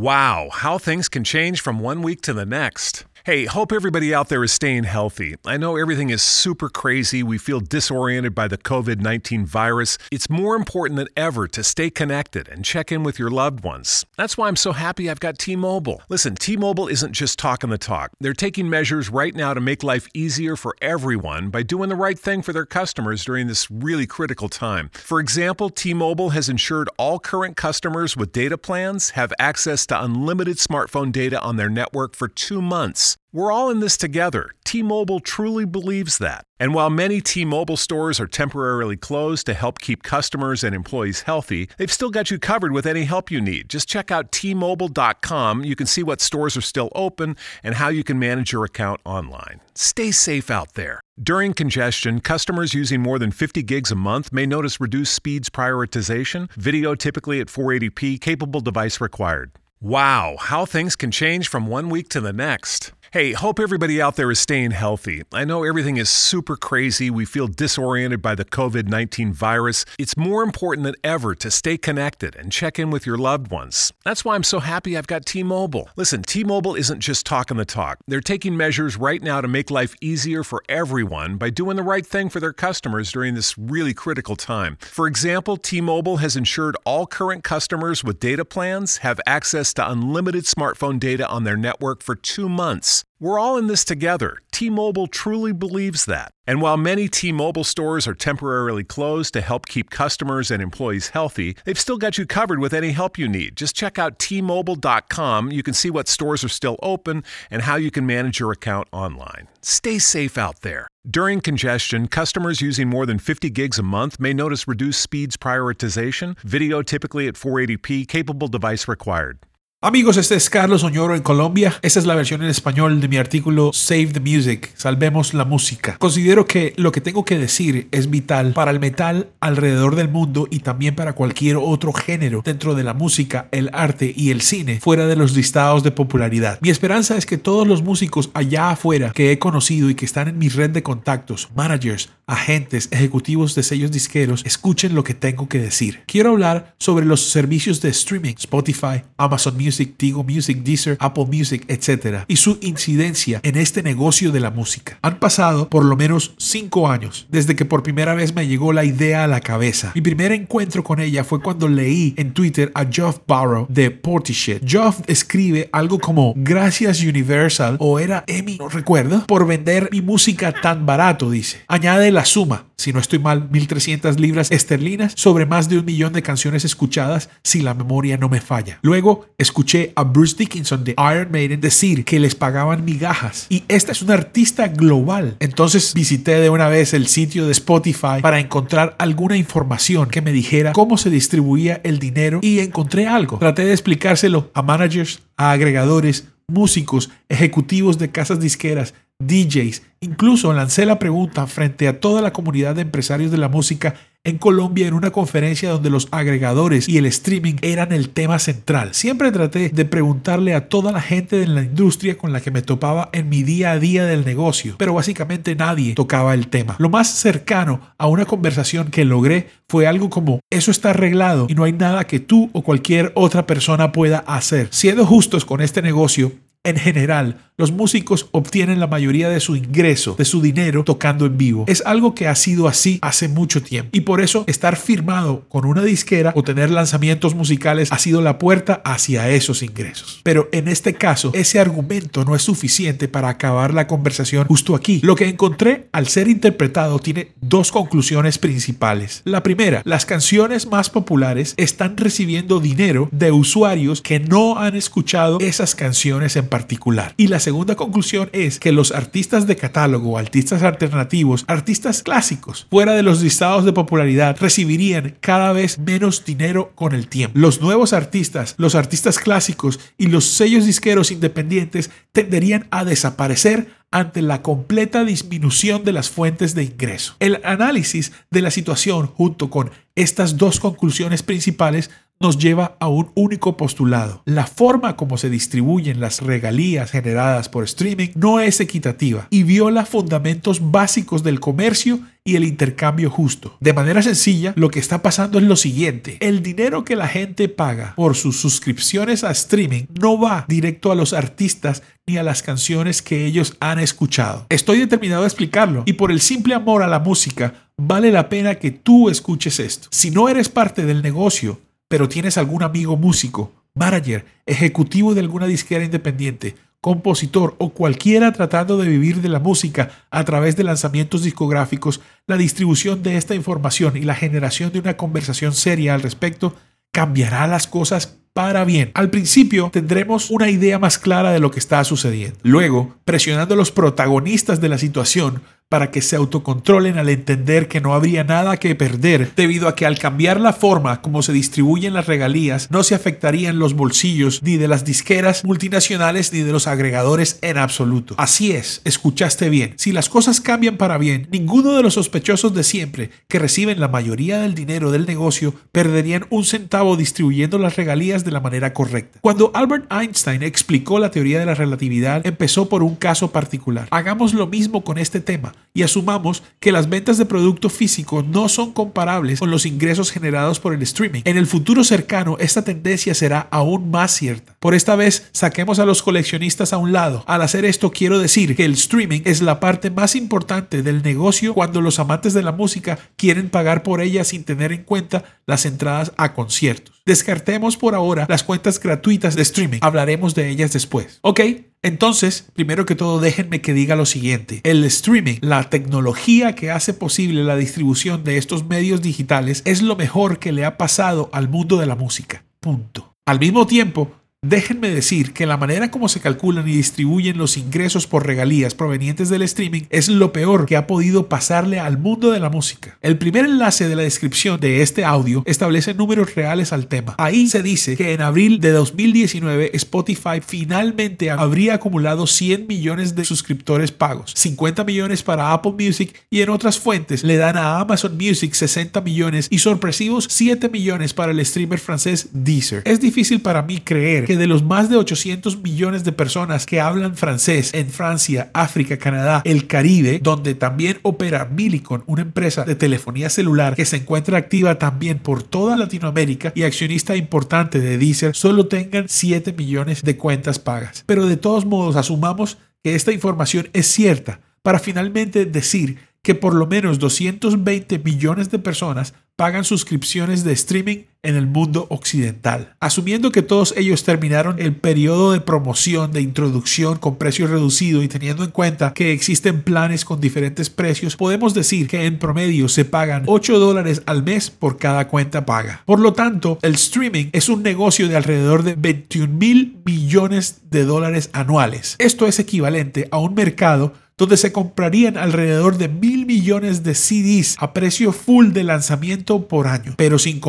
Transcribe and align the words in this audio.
Wow, 0.00 0.48
how 0.50 0.78
things 0.78 1.10
can 1.10 1.24
change 1.24 1.60
from 1.60 1.78
one 1.78 2.00
week 2.00 2.22
to 2.22 2.32
the 2.32 2.46
next. 2.46 3.04
Hey, 3.26 3.44
hope 3.44 3.70
everybody 3.70 4.14
out 4.14 4.30
there 4.30 4.42
is 4.42 4.50
staying 4.50 4.84
healthy. 4.84 5.34
I 5.44 5.58
know 5.58 5.76
everything 5.76 6.08
is 6.08 6.22
super 6.22 6.70
crazy. 6.70 7.22
We 7.22 7.36
feel 7.36 7.60
disoriented 7.60 8.34
by 8.34 8.48
the 8.48 8.56
COVID 8.56 8.98
19 8.98 9.44
virus. 9.44 9.98
It's 10.10 10.30
more 10.30 10.56
important 10.56 10.96
than 10.96 11.08
ever 11.18 11.46
to 11.48 11.62
stay 11.62 11.90
connected 11.90 12.48
and 12.48 12.64
check 12.64 12.90
in 12.90 13.02
with 13.02 13.18
your 13.18 13.28
loved 13.28 13.62
ones. 13.62 14.06
That's 14.16 14.38
why 14.38 14.48
I'm 14.48 14.56
so 14.56 14.72
happy 14.72 15.10
I've 15.10 15.20
got 15.20 15.38
T 15.38 15.54
Mobile. 15.54 16.00
Listen, 16.08 16.34
T 16.34 16.56
Mobile 16.56 16.88
isn't 16.88 17.12
just 17.12 17.38
talking 17.38 17.68
the 17.68 17.76
talk, 17.76 18.10
they're 18.20 18.32
taking 18.32 18.70
measures 18.70 19.10
right 19.10 19.34
now 19.34 19.52
to 19.52 19.60
make 19.60 19.82
life 19.82 20.08
easier 20.14 20.56
for 20.56 20.74
everyone 20.80 21.50
by 21.50 21.62
doing 21.62 21.90
the 21.90 21.96
right 21.96 22.18
thing 22.18 22.40
for 22.40 22.54
their 22.54 22.64
customers 22.64 23.22
during 23.22 23.48
this 23.48 23.70
really 23.70 24.06
critical 24.06 24.48
time. 24.48 24.88
For 24.94 25.20
example, 25.20 25.68
T 25.68 25.92
Mobile 25.92 26.30
has 26.30 26.48
ensured 26.48 26.88
all 26.96 27.18
current 27.18 27.54
customers 27.54 28.16
with 28.16 28.32
data 28.32 28.56
plans 28.56 29.10
have 29.10 29.34
access 29.38 29.84
to 29.88 30.02
unlimited 30.02 30.56
smartphone 30.56 31.12
data 31.12 31.38
on 31.42 31.56
their 31.56 31.68
network 31.68 32.16
for 32.16 32.26
two 32.26 32.62
months. 32.62 33.09
We're 33.32 33.52
all 33.52 33.70
in 33.70 33.80
this 33.80 33.96
together. 33.96 34.50
T 34.64 34.82
Mobile 34.82 35.20
truly 35.20 35.64
believes 35.64 36.18
that. 36.18 36.44
And 36.58 36.74
while 36.74 36.90
many 36.90 37.20
T 37.20 37.44
Mobile 37.44 37.76
stores 37.76 38.20
are 38.20 38.26
temporarily 38.26 38.96
closed 38.96 39.46
to 39.46 39.54
help 39.54 39.78
keep 39.78 40.02
customers 40.02 40.62
and 40.64 40.74
employees 40.74 41.22
healthy, 41.22 41.68
they've 41.76 41.92
still 41.92 42.10
got 42.10 42.30
you 42.30 42.38
covered 42.38 42.72
with 42.72 42.86
any 42.86 43.04
help 43.04 43.30
you 43.30 43.40
need. 43.40 43.68
Just 43.68 43.88
check 43.88 44.10
out 44.10 44.32
T-Mobile.com. 44.32 45.64
You 45.64 45.76
can 45.76 45.86
see 45.86 46.02
what 46.02 46.20
stores 46.20 46.56
are 46.56 46.60
still 46.60 46.90
open 46.94 47.36
and 47.62 47.76
how 47.76 47.88
you 47.88 48.04
can 48.04 48.18
manage 48.18 48.52
your 48.52 48.64
account 48.64 49.00
online. 49.04 49.60
Stay 49.74 50.10
safe 50.10 50.50
out 50.50 50.74
there. 50.74 51.00
During 51.22 51.52
congestion, 51.52 52.20
customers 52.20 52.74
using 52.74 53.00
more 53.00 53.18
than 53.18 53.30
50 53.30 53.62
gigs 53.62 53.90
a 53.90 53.94
month 53.94 54.32
may 54.32 54.46
notice 54.46 54.80
reduced 54.80 55.14
speeds 55.14 55.50
prioritization, 55.50 56.50
video 56.52 56.94
typically 56.94 57.40
at 57.40 57.48
480p, 57.48 58.20
capable 58.20 58.60
device 58.60 59.00
required. 59.00 59.52
Wow, 59.82 60.36
how 60.38 60.66
things 60.66 60.94
can 60.94 61.10
change 61.10 61.48
from 61.48 61.66
one 61.66 61.88
week 61.88 62.08
to 62.10 62.20
the 62.20 62.32
next. 62.34 62.92
Hey, 63.12 63.32
hope 63.32 63.58
everybody 63.58 64.00
out 64.00 64.14
there 64.14 64.30
is 64.30 64.38
staying 64.38 64.70
healthy. 64.70 65.24
I 65.32 65.44
know 65.44 65.64
everything 65.64 65.96
is 65.96 66.08
super 66.08 66.56
crazy. 66.56 67.10
We 67.10 67.24
feel 67.24 67.48
disoriented 67.48 68.22
by 68.22 68.36
the 68.36 68.44
COVID 68.44 68.86
19 68.86 69.32
virus. 69.32 69.84
It's 69.98 70.16
more 70.16 70.44
important 70.44 70.84
than 70.84 70.94
ever 71.02 71.34
to 71.34 71.50
stay 71.50 71.76
connected 71.76 72.36
and 72.36 72.52
check 72.52 72.78
in 72.78 72.90
with 72.90 73.06
your 73.06 73.18
loved 73.18 73.50
ones. 73.50 73.92
That's 74.04 74.24
why 74.24 74.36
I'm 74.36 74.44
so 74.44 74.60
happy 74.60 74.96
I've 74.96 75.08
got 75.08 75.26
T 75.26 75.42
Mobile. 75.42 75.88
Listen, 75.96 76.22
T 76.22 76.44
Mobile 76.44 76.76
isn't 76.76 77.00
just 77.00 77.26
talking 77.26 77.56
the 77.56 77.64
talk, 77.64 77.98
they're 78.06 78.20
taking 78.20 78.56
measures 78.56 78.96
right 78.96 79.20
now 79.20 79.40
to 79.40 79.48
make 79.48 79.72
life 79.72 79.96
easier 80.00 80.44
for 80.44 80.62
everyone 80.68 81.36
by 81.36 81.50
doing 81.50 81.74
the 81.74 81.82
right 81.82 82.06
thing 82.06 82.28
for 82.28 82.38
their 82.38 82.52
customers 82.52 83.10
during 83.10 83.34
this 83.34 83.58
really 83.58 83.92
critical 83.92 84.36
time. 84.36 84.76
For 84.82 85.08
example, 85.08 85.56
T 85.56 85.80
Mobile 85.80 86.18
has 86.18 86.36
ensured 86.36 86.76
all 86.84 87.08
current 87.08 87.42
customers 87.42 88.04
with 88.04 88.20
data 88.20 88.44
plans 88.44 88.98
have 88.98 89.20
access 89.26 89.74
to 89.74 89.90
unlimited 89.90 90.44
smartphone 90.44 91.00
data 91.00 91.26
on 91.26 91.42
their 91.42 91.56
network 91.56 92.04
for 92.04 92.14
two 92.14 92.48
months. 92.48 92.99
We're 93.18 93.38
all 93.38 93.56
in 93.56 93.66
this 93.66 93.84
together. 93.84 94.38
T 94.50 94.70
Mobile 94.70 95.06
truly 95.06 95.52
believes 95.52 96.04
that. 96.06 96.30
And 96.46 96.60
while 96.60 96.76
many 96.76 97.08
T 97.08 97.32
Mobile 97.32 97.64
stores 97.64 98.06
are 98.06 98.14
temporarily 98.14 98.84
closed 98.84 99.34
to 99.34 99.40
help 99.40 99.66
keep 99.66 99.90
customers 99.90 100.50
and 100.50 100.62
employees 100.62 101.10
healthy, 101.10 101.56
they've 101.64 101.78
still 101.78 101.98
got 101.98 102.18
you 102.18 102.26
covered 102.26 102.58
with 102.58 102.72
any 102.72 102.92
help 102.92 103.18
you 103.18 103.28
need. 103.28 103.56
Just 103.56 103.76
check 103.76 103.98
out 103.98 104.18
T-Mobile.com. 104.18 105.52
You 105.52 105.62
can 105.62 105.74
see 105.74 105.90
what 105.90 106.08
stores 106.08 106.42
are 106.44 106.48
still 106.48 106.78
open 106.82 107.24
and 107.50 107.62
how 107.62 107.76
you 107.76 107.90
can 107.90 108.06
manage 108.06 108.40
your 108.40 108.52
account 108.52 108.88
online. 108.92 109.48
Stay 109.62 109.98
safe 109.98 110.38
out 110.38 110.62
there. 110.62 110.88
During 111.08 111.40
congestion, 111.40 112.08
customers 112.08 112.60
using 112.60 112.88
more 112.88 113.06
than 113.06 113.18
50 113.18 113.48
gigs 113.50 113.78
a 113.78 113.82
month 113.82 114.20
may 114.20 114.32
notice 114.32 114.68
reduced 114.68 115.00
speeds 115.00 115.36
prioritization, 115.36 116.38
video 116.40 116.82
typically 116.82 117.26
at 117.26 117.34
480p, 117.34 118.06
capable 118.06 118.48
device 118.48 118.86
required. 118.86 119.38
Amigos, 119.82 120.18
este 120.18 120.34
es 120.34 120.50
Carlos 120.50 120.84
Oñoro 120.84 121.14
en 121.14 121.22
Colombia. 121.22 121.74
Esta 121.80 122.00
es 122.00 122.04
la 122.04 122.14
versión 122.14 122.42
en 122.42 122.50
español 122.50 123.00
de 123.00 123.08
mi 123.08 123.16
artículo 123.16 123.70
Save 123.72 124.08
the 124.08 124.20
Music, 124.20 124.70
Salvemos 124.74 125.32
la 125.32 125.46
Música. 125.46 125.96
Considero 125.96 126.44
que 126.44 126.74
lo 126.76 126.92
que 126.92 127.00
tengo 127.00 127.24
que 127.24 127.38
decir 127.38 127.88
es 127.90 128.10
vital 128.10 128.52
para 128.52 128.72
el 128.72 128.78
metal 128.78 129.30
alrededor 129.40 129.96
del 129.96 130.10
mundo 130.10 130.46
y 130.50 130.58
también 130.58 130.94
para 130.94 131.14
cualquier 131.14 131.56
otro 131.56 131.94
género 131.94 132.42
dentro 132.44 132.74
de 132.74 132.84
la 132.84 132.92
música, 132.92 133.48
el 133.52 133.70
arte 133.72 134.12
y 134.14 134.30
el 134.30 134.42
cine 134.42 134.80
fuera 134.80 135.06
de 135.06 135.16
los 135.16 135.34
listados 135.34 135.82
de 135.82 135.92
popularidad. 135.92 136.58
Mi 136.60 136.68
esperanza 136.68 137.16
es 137.16 137.24
que 137.24 137.38
todos 137.38 137.66
los 137.66 137.82
músicos 137.82 138.28
allá 138.34 138.68
afuera 138.68 139.12
que 139.14 139.32
he 139.32 139.38
conocido 139.38 139.88
y 139.88 139.94
que 139.94 140.04
están 140.04 140.28
en 140.28 140.36
mi 140.36 140.50
red 140.50 140.68
de 140.68 140.82
contactos, 140.82 141.48
managers, 141.56 142.10
agentes, 142.26 142.88
ejecutivos 142.92 143.54
de 143.54 143.62
sellos 143.62 143.90
disqueros, 143.90 144.42
escuchen 144.44 144.94
lo 144.94 145.04
que 145.04 145.14
tengo 145.14 145.48
que 145.48 145.58
decir. 145.58 146.02
Quiero 146.06 146.32
hablar 146.32 146.74
sobre 146.78 147.06
los 147.06 147.30
servicios 147.30 147.80
de 147.80 147.88
streaming, 147.88 148.34
Spotify, 148.36 149.04
Amazon 149.16 149.54
Music, 149.54 149.69
Music, 149.70 149.94
Tigo 149.96 150.24
Music, 150.24 150.64
Deezer, 150.64 150.96
Apple 150.98 151.26
Music, 151.26 151.64
etc. 151.68 152.24
y 152.26 152.36
su 152.36 152.58
incidencia 152.60 153.38
en 153.44 153.56
este 153.56 153.84
negocio 153.84 154.32
de 154.32 154.40
la 154.40 154.50
música. 154.50 154.98
Han 155.00 155.20
pasado 155.20 155.68
por 155.68 155.84
lo 155.84 155.96
menos 155.96 156.34
cinco 156.38 156.88
años 156.88 157.28
desde 157.30 157.54
que 157.54 157.64
por 157.64 157.84
primera 157.84 158.14
vez 158.14 158.34
me 158.34 158.48
llegó 158.48 158.72
la 158.72 158.84
idea 158.84 159.22
a 159.22 159.28
la 159.28 159.40
cabeza. 159.40 159.92
Mi 159.94 160.00
primer 160.00 160.32
encuentro 160.32 160.82
con 160.82 160.98
ella 160.98 161.22
fue 161.22 161.40
cuando 161.40 161.68
leí 161.68 162.14
en 162.16 162.32
Twitter 162.32 162.72
a 162.74 162.84
Geoff 162.84 163.18
Barrow 163.28 163.66
de 163.68 163.92
Portishead. 163.92 164.62
Geoff 164.66 165.02
escribe 165.06 165.68
algo 165.72 166.00
como 166.00 166.34
gracias 166.36 167.00
Universal 167.04 167.76
o 167.78 168.00
era 168.00 168.24
Emmy, 168.26 168.56
no 168.58 168.68
recuerdo, 168.68 169.24
por 169.26 169.46
vender 169.46 169.88
mi 169.92 170.02
música 170.02 170.52
tan 170.52 170.84
barato, 170.84 171.30
dice. 171.30 171.58
Añade 171.68 172.10
la 172.10 172.24
suma 172.24 172.70
si 172.80 172.94
no 172.94 172.98
estoy 172.98 173.18
mal, 173.18 173.50
1.300 173.50 174.16
libras 174.16 174.50
esterlinas 174.50 175.12
sobre 175.14 175.44
más 175.44 175.68
de 175.68 175.78
un 175.78 175.84
millón 175.84 176.14
de 176.14 176.22
canciones 176.22 176.64
escuchadas 176.64 177.28
si 177.42 177.60
la 177.60 177.74
memoria 177.74 178.16
no 178.16 178.30
me 178.30 178.40
falla. 178.40 178.78
Luego 178.80 179.26
escuché 179.36 179.59
a 179.94 180.04
Bruce 180.04 180.36
Dickinson 180.38 180.84
de 180.84 180.92
Iron 180.92 181.30
Maiden 181.30 181.60
decir 181.60 182.04
que 182.04 182.18
les 182.18 182.34
pagaban 182.34 182.84
migajas 182.84 183.46
y 183.50 183.62
esta 183.68 183.92
es 183.92 184.00
una 184.00 184.14
artista 184.14 184.68
global. 184.68 185.36
Entonces 185.38 185.92
visité 185.94 186.40
de 186.40 186.48
una 186.50 186.68
vez 186.68 186.94
el 186.94 187.06
sitio 187.06 187.44
de 187.46 187.52
Spotify 187.52 188.20
para 188.22 188.40
encontrar 188.40 188.96
alguna 188.98 189.36
información 189.36 190.08
que 190.08 190.22
me 190.22 190.32
dijera 190.32 190.72
cómo 190.72 190.96
se 190.96 191.10
distribuía 191.10 191.80
el 191.84 191.98
dinero 191.98 192.40
y 192.42 192.60
encontré 192.60 193.06
algo. 193.06 193.38
Traté 193.38 193.64
de 193.64 193.72
explicárselo 193.72 194.50
a 194.54 194.62
managers, 194.62 195.20
a 195.36 195.52
agregadores, 195.52 196.28
músicos, 196.48 197.10
ejecutivos 197.28 197.98
de 197.98 198.10
casas 198.10 198.40
disqueras, 198.40 198.94
DJs. 199.18 199.82
Incluso 200.00 200.52
lancé 200.52 200.86
la 200.86 200.98
pregunta 200.98 201.46
frente 201.46 201.86
a 201.86 202.00
toda 202.00 202.22
la 202.22 202.32
comunidad 202.32 202.74
de 202.74 202.82
empresarios 202.82 203.30
de 203.30 203.38
la 203.38 203.48
música 203.48 203.94
en 204.22 204.36
Colombia 204.36 204.86
en 204.86 204.92
una 204.92 205.12
conferencia 205.12 205.70
donde 205.70 205.88
los 205.88 206.08
agregadores 206.10 206.90
y 206.90 206.98
el 206.98 207.06
streaming 207.06 207.54
eran 207.62 207.90
el 207.90 208.10
tema 208.10 208.38
central. 208.38 208.92
Siempre 208.92 209.32
traté 209.32 209.70
de 209.70 209.84
preguntarle 209.86 210.54
a 210.54 210.68
toda 210.68 210.92
la 210.92 211.00
gente 211.00 211.36
de 211.36 211.46
la 211.46 211.62
industria 211.62 212.18
con 212.18 212.32
la 212.32 212.42
que 212.42 212.50
me 212.50 212.60
topaba 212.60 213.08
en 213.12 213.30
mi 213.30 213.42
día 213.42 213.72
a 213.72 213.78
día 213.78 214.04
del 214.04 214.26
negocio, 214.26 214.74
pero 214.78 214.92
básicamente 214.92 215.54
nadie 215.54 215.94
tocaba 215.94 216.34
el 216.34 216.48
tema. 216.48 216.76
Lo 216.78 216.90
más 216.90 217.08
cercano 217.08 217.80
a 217.96 218.08
una 218.08 218.26
conversación 218.26 218.90
que 218.90 219.06
logré 219.06 219.48
fue 219.68 219.86
algo 219.86 220.10
como 220.10 220.40
eso 220.50 220.70
está 220.70 220.90
arreglado 220.90 221.46
y 221.48 221.54
no 221.54 221.64
hay 221.64 221.72
nada 221.72 222.06
que 222.06 222.20
tú 222.20 222.50
o 222.52 222.62
cualquier 222.62 223.12
otra 223.14 223.46
persona 223.46 223.90
pueda 223.90 224.18
hacer. 224.18 224.68
Siendo 224.70 225.06
justos 225.06 225.46
con 225.46 225.62
este 225.62 225.80
negocio, 225.80 226.32
en 226.62 226.76
general, 226.76 227.38
los 227.56 227.72
músicos 227.72 228.28
obtienen 228.32 228.80
la 228.80 228.86
mayoría 228.86 229.28
de 229.28 229.40
su 229.40 229.56
ingreso, 229.56 230.14
de 230.18 230.24
su 230.24 230.42
dinero, 230.42 230.84
tocando 230.84 231.26
en 231.26 231.38
vivo. 231.38 231.64
Es 231.68 231.82
algo 231.84 232.14
que 232.14 232.26
ha 232.26 232.34
sido 232.34 232.68
así 232.68 232.98
hace 233.02 233.28
mucho 233.28 233.62
tiempo. 233.62 233.90
Y 233.92 234.00
por 234.00 234.20
eso 234.20 234.44
estar 234.46 234.76
firmado 234.76 235.46
con 235.48 235.64
una 235.64 235.82
disquera 235.82 236.32
o 236.36 236.42
tener 236.42 236.70
lanzamientos 236.70 237.34
musicales 237.34 237.92
ha 237.92 237.98
sido 237.98 238.20
la 238.20 238.38
puerta 238.38 238.82
hacia 238.84 239.28
esos 239.30 239.62
ingresos. 239.62 240.20
Pero 240.22 240.48
en 240.52 240.68
este 240.68 240.94
caso, 240.94 241.32
ese 241.34 241.60
argumento 241.60 242.24
no 242.24 242.34
es 242.34 242.42
suficiente 242.42 243.08
para 243.08 243.28
acabar 243.28 243.74
la 243.74 243.86
conversación 243.86 244.46
justo 244.46 244.74
aquí. 244.74 245.00
Lo 245.02 245.16
que 245.16 245.28
encontré 245.28 245.88
al 245.92 246.08
ser 246.08 246.28
interpretado 246.28 246.98
tiene 246.98 247.32
dos 247.40 247.72
conclusiones 247.72 248.38
principales. 248.38 249.22
La 249.24 249.42
primera, 249.42 249.82
las 249.84 250.06
canciones 250.06 250.66
más 250.66 250.88
populares 250.88 251.54
están 251.56 251.96
recibiendo 251.96 252.60
dinero 252.60 253.08
de 253.12 253.32
usuarios 253.32 254.00
que 254.02 254.20
no 254.20 254.58
han 254.58 254.76
escuchado 254.76 255.40
esas 255.40 255.74
canciones 255.74 256.36
en 256.36 256.49
particular. 256.50 257.14
Y 257.16 257.28
la 257.28 257.40
segunda 257.40 257.76
conclusión 257.76 258.28
es 258.32 258.58
que 258.58 258.72
los 258.72 258.92
artistas 258.92 259.46
de 259.46 259.56
catálogo, 259.56 260.18
artistas 260.18 260.62
alternativos, 260.62 261.44
artistas 261.46 262.02
clásicos, 262.02 262.66
fuera 262.70 262.92
de 262.92 263.02
los 263.02 263.22
listados 263.22 263.64
de 263.64 263.72
popularidad, 263.72 264.36
recibirían 264.38 265.16
cada 265.20 265.52
vez 265.52 265.78
menos 265.78 266.24
dinero 266.24 266.72
con 266.74 266.94
el 266.94 267.08
tiempo. 267.08 267.38
Los 267.38 267.60
nuevos 267.60 267.92
artistas, 267.92 268.54
los 268.58 268.74
artistas 268.74 269.18
clásicos 269.18 269.80
y 269.96 270.08
los 270.08 270.24
sellos 270.26 270.66
disqueros 270.66 271.10
independientes 271.10 271.90
tenderían 272.12 272.66
a 272.70 272.84
desaparecer 272.84 273.80
ante 273.90 274.22
la 274.22 274.42
completa 274.42 275.04
disminución 275.04 275.84
de 275.84 275.92
las 275.92 276.10
fuentes 276.10 276.54
de 276.54 276.64
ingreso. 276.64 277.16
El 277.18 277.40
análisis 277.44 278.12
de 278.30 278.42
la 278.42 278.50
situación 278.50 279.06
junto 279.06 279.50
con 279.50 279.70
estas 279.96 280.36
dos 280.36 280.60
conclusiones 280.60 281.22
principales 281.22 281.90
nos 282.20 282.36
lleva 282.36 282.76
a 282.80 282.88
un 282.88 283.10
único 283.14 283.56
postulado. 283.56 284.22
La 284.26 284.46
forma 284.46 284.94
como 284.94 285.16
se 285.16 285.30
distribuyen 285.30 286.00
las 286.00 286.20
regalías 286.20 286.90
generadas 286.90 287.48
por 287.48 287.64
streaming 287.64 288.10
no 288.14 288.40
es 288.40 288.60
equitativa 288.60 289.26
y 289.30 289.42
viola 289.44 289.86
fundamentos 289.86 290.70
básicos 290.70 291.22
del 291.22 291.40
comercio 291.40 292.00
y 292.22 292.36
el 292.36 292.44
intercambio 292.44 293.08
justo. 293.08 293.56
De 293.60 293.72
manera 293.72 294.02
sencilla, 294.02 294.52
lo 294.54 294.68
que 294.68 294.78
está 294.78 295.00
pasando 295.00 295.38
es 295.38 295.44
lo 295.44 295.56
siguiente. 295.56 296.18
El 296.20 296.42
dinero 296.42 296.84
que 296.84 296.94
la 296.94 297.08
gente 297.08 297.48
paga 297.48 297.94
por 297.96 298.14
sus 298.14 298.38
suscripciones 298.38 299.24
a 299.24 299.30
streaming 299.30 299.84
no 299.98 300.20
va 300.20 300.44
directo 300.46 300.92
a 300.92 300.94
los 300.94 301.14
artistas 301.14 301.82
ni 302.06 302.18
a 302.18 302.22
las 302.22 302.42
canciones 302.42 303.00
que 303.00 303.24
ellos 303.24 303.56
han 303.60 303.78
escuchado. 303.78 304.44
Estoy 304.50 304.78
determinado 304.78 305.24
a 305.24 305.26
explicarlo 305.26 305.84
y 305.86 305.94
por 305.94 306.10
el 306.10 306.20
simple 306.20 306.54
amor 306.54 306.82
a 306.82 306.88
la 306.88 306.98
música, 306.98 307.70
vale 307.78 308.10
la 308.10 308.28
pena 308.28 308.56
que 308.56 308.70
tú 308.70 309.08
escuches 309.08 309.58
esto. 309.58 309.88
Si 309.90 310.10
no 310.10 310.28
eres 310.28 310.50
parte 310.50 310.84
del 310.84 311.00
negocio, 311.00 311.58
pero 311.90 312.08
tienes 312.08 312.38
algún 312.38 312.62
amigo 312.62 312.96
músico, 312.96 313.50
manager, 313.74 314.24
ejecutivo 314.46 315.12
de 315.12 315.22
alguna 315.22 315.48
disquera 315.48 315.84
independiente, 315.84 316.54
compositor 316.80 317.56
o 317.58 317.70
cualquiera 317.70 318.32
tratando 318.32 318.78
de 318.78 318.88
vivir 318.88 319.20
de 319.20 319.28
la 319.28 319.40
música 319.40 319.90
a 320.08 320.24
través 320.24 320.54
de 320.54 320.62
lanzamientos 320.62 321.24
discográficos, 321.24 322.00
la 322.28 322.36
distribución 322.36 323.02
de 323.02 323.16
esta 323.16 323.34
información 323.34 323.96
y 323.96 324.02
la 324.02 324.14
generación 324.14 324.70
de 324.70 324.78
una 324.78 324.96
conversación 324.96 325.52
seria 325.52 325.94
al 325.94 326.02
respecto 326.02 326.54
cambiará 326.92 327.48
las 327.48 327.66
cosas 327.66 328.18
para 328.32 328.64
bien. 328.64 328.90
Al 328.94 329.10
principio 329.10 329.70
tendremos 329.72 330.30
una 330.30 330.50
idea 330.50 330.78
más 330.78 330.98
clara 330.98 331.32
de 331.32 331.40
lo 331.40 331.50
que 331.50 331.58
está 331.58 331.82
sucediendo. 331.84 332.38
Luego, 332.42 332.96
presionando 333.04 333.54
a 333.54 333.56
los 333.56 333.72
protagonistas 333.72 334.60
de 334.60 334.68
la 334.68 334.78
situación, 334.78 335.42
para 335.70 335.92
que 335.92 336.02
se 336.02 336.16
autocontrolen 336.16 336.98
al 336.98 337.08
entender 337.08 337.68
que 337.68 337.80
no 337.80 337.94
habría 337.94 338.24
nada 338.24 338.56
que 338.56 338.74
perder, 338.74 339.32
debido 339.36 339.68
a 339.68 339.76
que 339.76 339.86
al 339.86 340.00
cambiar 340.00 340.40
la 340.40 340.52
forma 340.52 341.00
como 341.00 341.22
se 341.22 341.32
distribuyen 341.32 341.94
las 341.94 342.08
regalías, 342.08 342.68
no 342.72 342.82
se 342.82 342.96
afectarían 342.96 343.60
los 343.60 343.74
bolsillos 343.74 344.42
ni 344.42 344.56
de 344.56 344.66
las 344.66 344.84
disqueras 344.84 345.44
multinacionales 345.44 346.32
ni 346.32 346.40
de 346.40 346.50
los 346.50 346.66
agregadores 346.66 347.38
en 347.42 347.56
absoluto. 347.56 348.16
Así 348.18 348.50
es, 348.50 348.82
escuchaste 348.84 349.48
bien. 349.48 349.74
Si 349.76 349.92
las 349.92 350.08
cosas 350.08 350.40
cambian 350.40 350.76
para 350.76 350.98
bien, 350.98 351.28
ninguno 351.30 351.72
de 351.74 351.84
los 351.84 351.94
sospechosos 351.94 352.52
de 352.52 352.64
siempre, 352.64 353.10
que 353.28 353.38
reciben 353.38 353.78
la 353.78 353.86
mayoría 353.86 354.40
del 354.40 354.56
dinero 354.56 354.90
del 354.90 355.06
negocio, 355.06 355.54
perderían 355.70 356.26
un 356.30 356.44
centavo 356.44 356.96
distribuyendo 356.96 357.58
las 357.58 357.76
regalías 357.76 358.24
de 358.24 358.29
la 358.30 358.40
manera 358.40 358.72
correcta. 358.72 359.18
Cuando 359.20 359.50
Albert 359.54 359.90
Einstein 359.92 360.42
explicó 360.42 360.98
la 360.98 361.10
teoría 361.10 361.38
de 361.38 361.46
la 361.46 361.54
relatividad, 361.54 362.26
empezó 362.26 362.68
por 362.68 362.82
un 362.82 362.96
caso 362.96 363.30
particular. 363.30 363.88
Hagamos 363.90 364.34
lo 364.34 364.46
mismo 364.46 364.82
con 364.84 364.98
este 364.98 365.20
tema 365.20 365.54
y 365.72 365.82
asumamos 365.82 366.42
que 366.58 366.72
las 366.72 366.88
ventas 366.88 367.18
de 367.18 367.26
producto 367.26 367.68
físico 367.68 368.22
no 368.22 368.48
son 368.48 368.72
comparables 368.72 369.40
con 369.40 369.50
los 369.50 369.66
ingresos 369.66 370.10
generados 370.10 370.60
por 370.60 370.74
el 370.74 370.82
streaming. 370.82 371.22
En 371.24 371.36
el 371.36 371.46
futuro 371.46 371.84
cercano, 371.84 372.36
esta 372.38 372.64
tendencia 372.64 373.14
será 373.14 373.48
aún 373.50 373.90
más 373.90 374.12
cierta. 374.12 374.56
Por 374.58 374.74
esta 374.74 374.96
vez, 374.96 375.28
saquemos 375.32 375.78
a 375.78 375.86
los 375.86 376.02
coleccionistas 376.02 376.72
a 376.72 376.78
un 376.78 376.92
lado. 376.92 377.24
Al 377.26 377.42
hacer 377.42 377.64
esto, 377.64 377.90
quiero 377.90 378.18
decir 378.18 378.56
que 378.56 378.64
el 378.64 378.72
streaming 378.72 379.22
es 379.24 379.42
la 379.42 379.60
parte 379.60 379.90
más 379.90 380.16
importante 380.16 380.82
del 380.82 381.02
negocio 381.02 381.54
cuando 381.54 381.80
los 381.80 381.98
amantes 381.98 382.34
de 382.34 382.42
la 382.42 382.52
música 382.52 382.98
quieren 383.16 383.50
pagar 383.50 383.82
por 383.82 384.00
ella 384.00 384.24
sin 384.24 384.44
tener 384.44 384.72
en 384.72 384.84
cuenta 384.84 385.24
las 385.46 385.66
entradas 385.66 386.12
a 386.16 386.34
conciertos. 386.34 386.99
Descartemos 387.06 387.76
por 387.76 387.94
ahora 387.94 388.26
las 388.28 388.44
cuentas 388.44 388.78
gratuitas 388.80 389.34
de 389.36 389.42
streaming. 389.42 389.78
Hablaremos 389.82 390.34
de 390.34 390.50
ellas 390.50 390.72
después. 390.72 391.18
Ok, 391.22 391.40
entonces, 391.82 392.46
primero 392.54 392.84
que 392.84 392.94
todo, 392.94 393.20
déjenme 393.20 393.62
que 393.62 393.72
diga 393.72 393.96
lo 393.96 394.04
siguiente. 394.04 394.60
El 394.64 394.84
streaming, 394.84 395.36
la 395.40 395.70
tecnología 395.70 396.54
que 396.54 396.70
hace 396.70 396.92
posible 396.92 397.42
la 397.42 397.56
distribución 397.56 398.22
de 398.22 398.36
estos 398.36 398.66
medios 398.66 399.00
digitales, 399.00 399.62
es 399.64 399.80
lo 399.80 399.96
mejor 399.96 400.38
que 400.38 400.52
le 400.52 400.64
ha 400.64 400.76
pasado 400.76 401.30
al 401.32 401.48
mundo 401.48 401.78
de 401.78 401.86
la 401.86 401.96
música. 401.96 402.44
Punto. 402.60 403.14
Al 403.24 403.40
mismo 403.40 403.66
tiempo, 403.66 404.12
Déjenme 404.42 404.88
decir 404.88 405.34
que 405.34 405.44
la 405.44 405.58
manera 405.58 405.90
como 405.90 406.08
se 406.08 406.20
calculan 406.20 406.66
y 406.66 406.72
distribuyen 406.72 407.36
los 407.36 407.58
ingresos 407.58 408.06
por 408.06 408.26
regalías 408.26 408.74
provenientes 408.74 409.28
del 409.28 409.42
streaming 409.42 409.82
es 409.90 410.08
lo 410.08 410.32
peor 410.32 410.64
que 410.64 410.78
ha 410.78 410.86
podido 410.86 411.28
pasarle 411.28 411.78
al 411.78 411.98
mundo 411.98 412.30
de 412.30 412.40
la 412.40 412.48
música. 412.48 412.96
El 413.02 413.18
primer 413.18 413.44
enlace 413.44 413.86
de 413.86 413.96
la 413.96 414.02
descripción 414.02 414.58
de 414.58 414.80
este 414.80 415.04
audio 415.04 415.42
establece 415.44 415.92
números 415.92 416.34
reales 416.34 416.72
al 416.72 416.86
tema. 416.86 417.16
Ahí 417.18 417.48
se 417.48 417.62
dice 417.62 417.98
que 417.98 418.14
en 418.14 418.22
abril 418.22 418.60
de 418.60 418.70
2019 418.70 419.72
Spotify 419.74 420.40
finalmente 420.40 421.30
habría 421.30 421.74
acumulado 421.74 422.26
100 422.26 422.66
millones 422.66 423.14
de 423.14 423.26
suscriptores 423.26 423.92
pagos, 423.92 424.32
50 424.34 424.84
millones 424.84 425.22
para 425.22 425.52
Apple 425.52 425.72
Music 425.72 426.18
y 426.30 426.40
en 426.40 426.48
otras 426.48 426.78
fuentes 426.78 427.24
le 427.24 427.36
dan 427.36 427.58
a 427.58 427.78
Amazon 427.78 428.16
Music 428.16 428.54
60 428.54 429.02
millones 429.02 429.48
y 429.50 429.58
sorpresivos 429.58 430.28
7 430.30 430.70
millones 430.70 431.12
para 431.12 431.32
el 431.32 431.44
streamer 431.44 431.78
francés 431.78 432.30
Deezer. 432.32 432.82
Es 432.86 433.02
difícil 433.02 433.42
para 433.42 433.60
mí 433.60 433.82
creer 433.82 434.29
de 434.36 434.46
los 434.46 434.62
más 434.62 434.88
de 434.88 434.96
800 434.96 435.62
millones 435.62 436.04
de 436.04 436.12
personas 436.12 436.66
que 436.66 436.80
hablan 436.80 437.16
francés 437.16 437.70
en 437.74 437.88
Francia, 437.88 438.50
África, 438.54 438.98
Canadá, 438.98 439.42
el 439.44 439.66
Caribe, 439.66 440.20
donde 440.22 440.54
también 440.54 440.98
opera 441.02 441.46
Millicom, 441.46 442.02
una 442.06 442.22
empresa 442.22 442.64
de 442.64 442.74
telefonía 442.74 443.30
celular 443.30 443.74
que 443.74 443.84
se 443.84 443.96
encuentra 443.96 444.38
activa 444.38 444.78
también 444.78 445.18
por 445.18 445.42
toda 445.42 445.76
Latinoamérica 445.76 446.52
y 446.54 446.62
accionista 446.62 447.16
importante 447.16 447.80
de 447.80 447.98
Deezer, 447.98 448.34
solo 448.34 448.66
tengan 448.66 449.08
7 449.08 449.52
millones 449.52 450.02
de 450.02 450.16
cuentas 450.16 450.58
pagas. 450.58 451.04
Pero 451.06 451.26
de 451.26 451.36
todos 451.36 451.64
modos, 451.64 451.96
asumamos 451.96 452.58
que 452.82 452.94
esta 452.94 453.12
información 453.12 453.68
es 453.72 453.86
cierta 453.86 454.40
para 454.62 454.78
finalmente 454.78 455.46
decir 455.46 455.98
que 456.22 456.34
por 456.34 456.54
lo 456.54 456.66
menos 456.66 456.98
220 456.98 457.98
millones 458.00 458.50
de 458.50 458.58
personas 458.58 459.14
pagan 459.36 459.64
suscripciones 459.64 460.44
de 460.44 460.52
streaming 460.52 461.04
en 461.22 461.36
el 461.36 461.46
mundo 461.46 461.86
occidental. 461.90 462.74
Asumiendo 462.80 463.30
que 463.30 463.42
todos 463.42 463.74
ellos 463.76 464.04
terminaron 464.04 464.60
el 464.60 464.74
periodo 464.74 465.32
de 465.32 465.40
promoción 465.40 466.12
de 466.12 466.22
introducción 466.22 466.98
con 466.98 467.16
precio 467.16 467.46
reducido 467.46 468.02
y 468.02 468.08
teniendo 468.08 468.44
en 468.44 468.50
cuenta 468.50 468.94
que 468.94 469.12
existen 469.12 469.62
planes 469.62 470.04
con 470.04 470.20
diferentes 470.20 470.70
precios, 470.70 471.16
podemos 471.16 471.54
decir 471.54 471.88
que 471.88 472.06
en 472.06 472.18
promedio 472.18 472.68
se 472.68 472.84
pagan 472.84 473.24
8 473.26 473.58
dólares 473.58 474.02
al 474.06 474.22
mes 474.22 474.50
por 474.50 474.78
cada 474.78 475.08
cuenta 475.08 475.44
paga. 475.44 475.82
Por 475.84 476.00
lo 476.00 476.12
tanto, 476.12 476.58
el 476.62 476.74
streaming 476.74 477.26
es 477.32 477.48
un 477.48 477.62
negocio 477.62 478.08
de 478.08 478.16
alrededor 478.16 478.62
de 478.62 478.74
21 478.74 479.34
mil 479.34 479.78
millones 479.84 480.62
de 480.70 480.84
dólares 480.84 481.30
anuales. 481.32 481.96
Esto 481.98 482.26
es 482.26 482.38
equivalente 482.38 483.08
a 483.10 483.18
un 483.18 483.34
mercado 483.34 483.92
donde 484.20 484.36
se 484.36 484.52
comprarían 484.52 485.16
alrededor 485.16 485.78
de 485.78 485.88
mil 485.88 486.26
millones 486.26 486.82
de 486.82 486.94
CDs 486.94 487.56
a 487.58 487.72
precio 487.72 488.12
full 488.12 488.52
de 488.52 488.64
lanzamiento 488.64 489.48
por 489.48 489.66
año, 489.66 489.94
pero 489.96 490.18
sin 490.18 490.40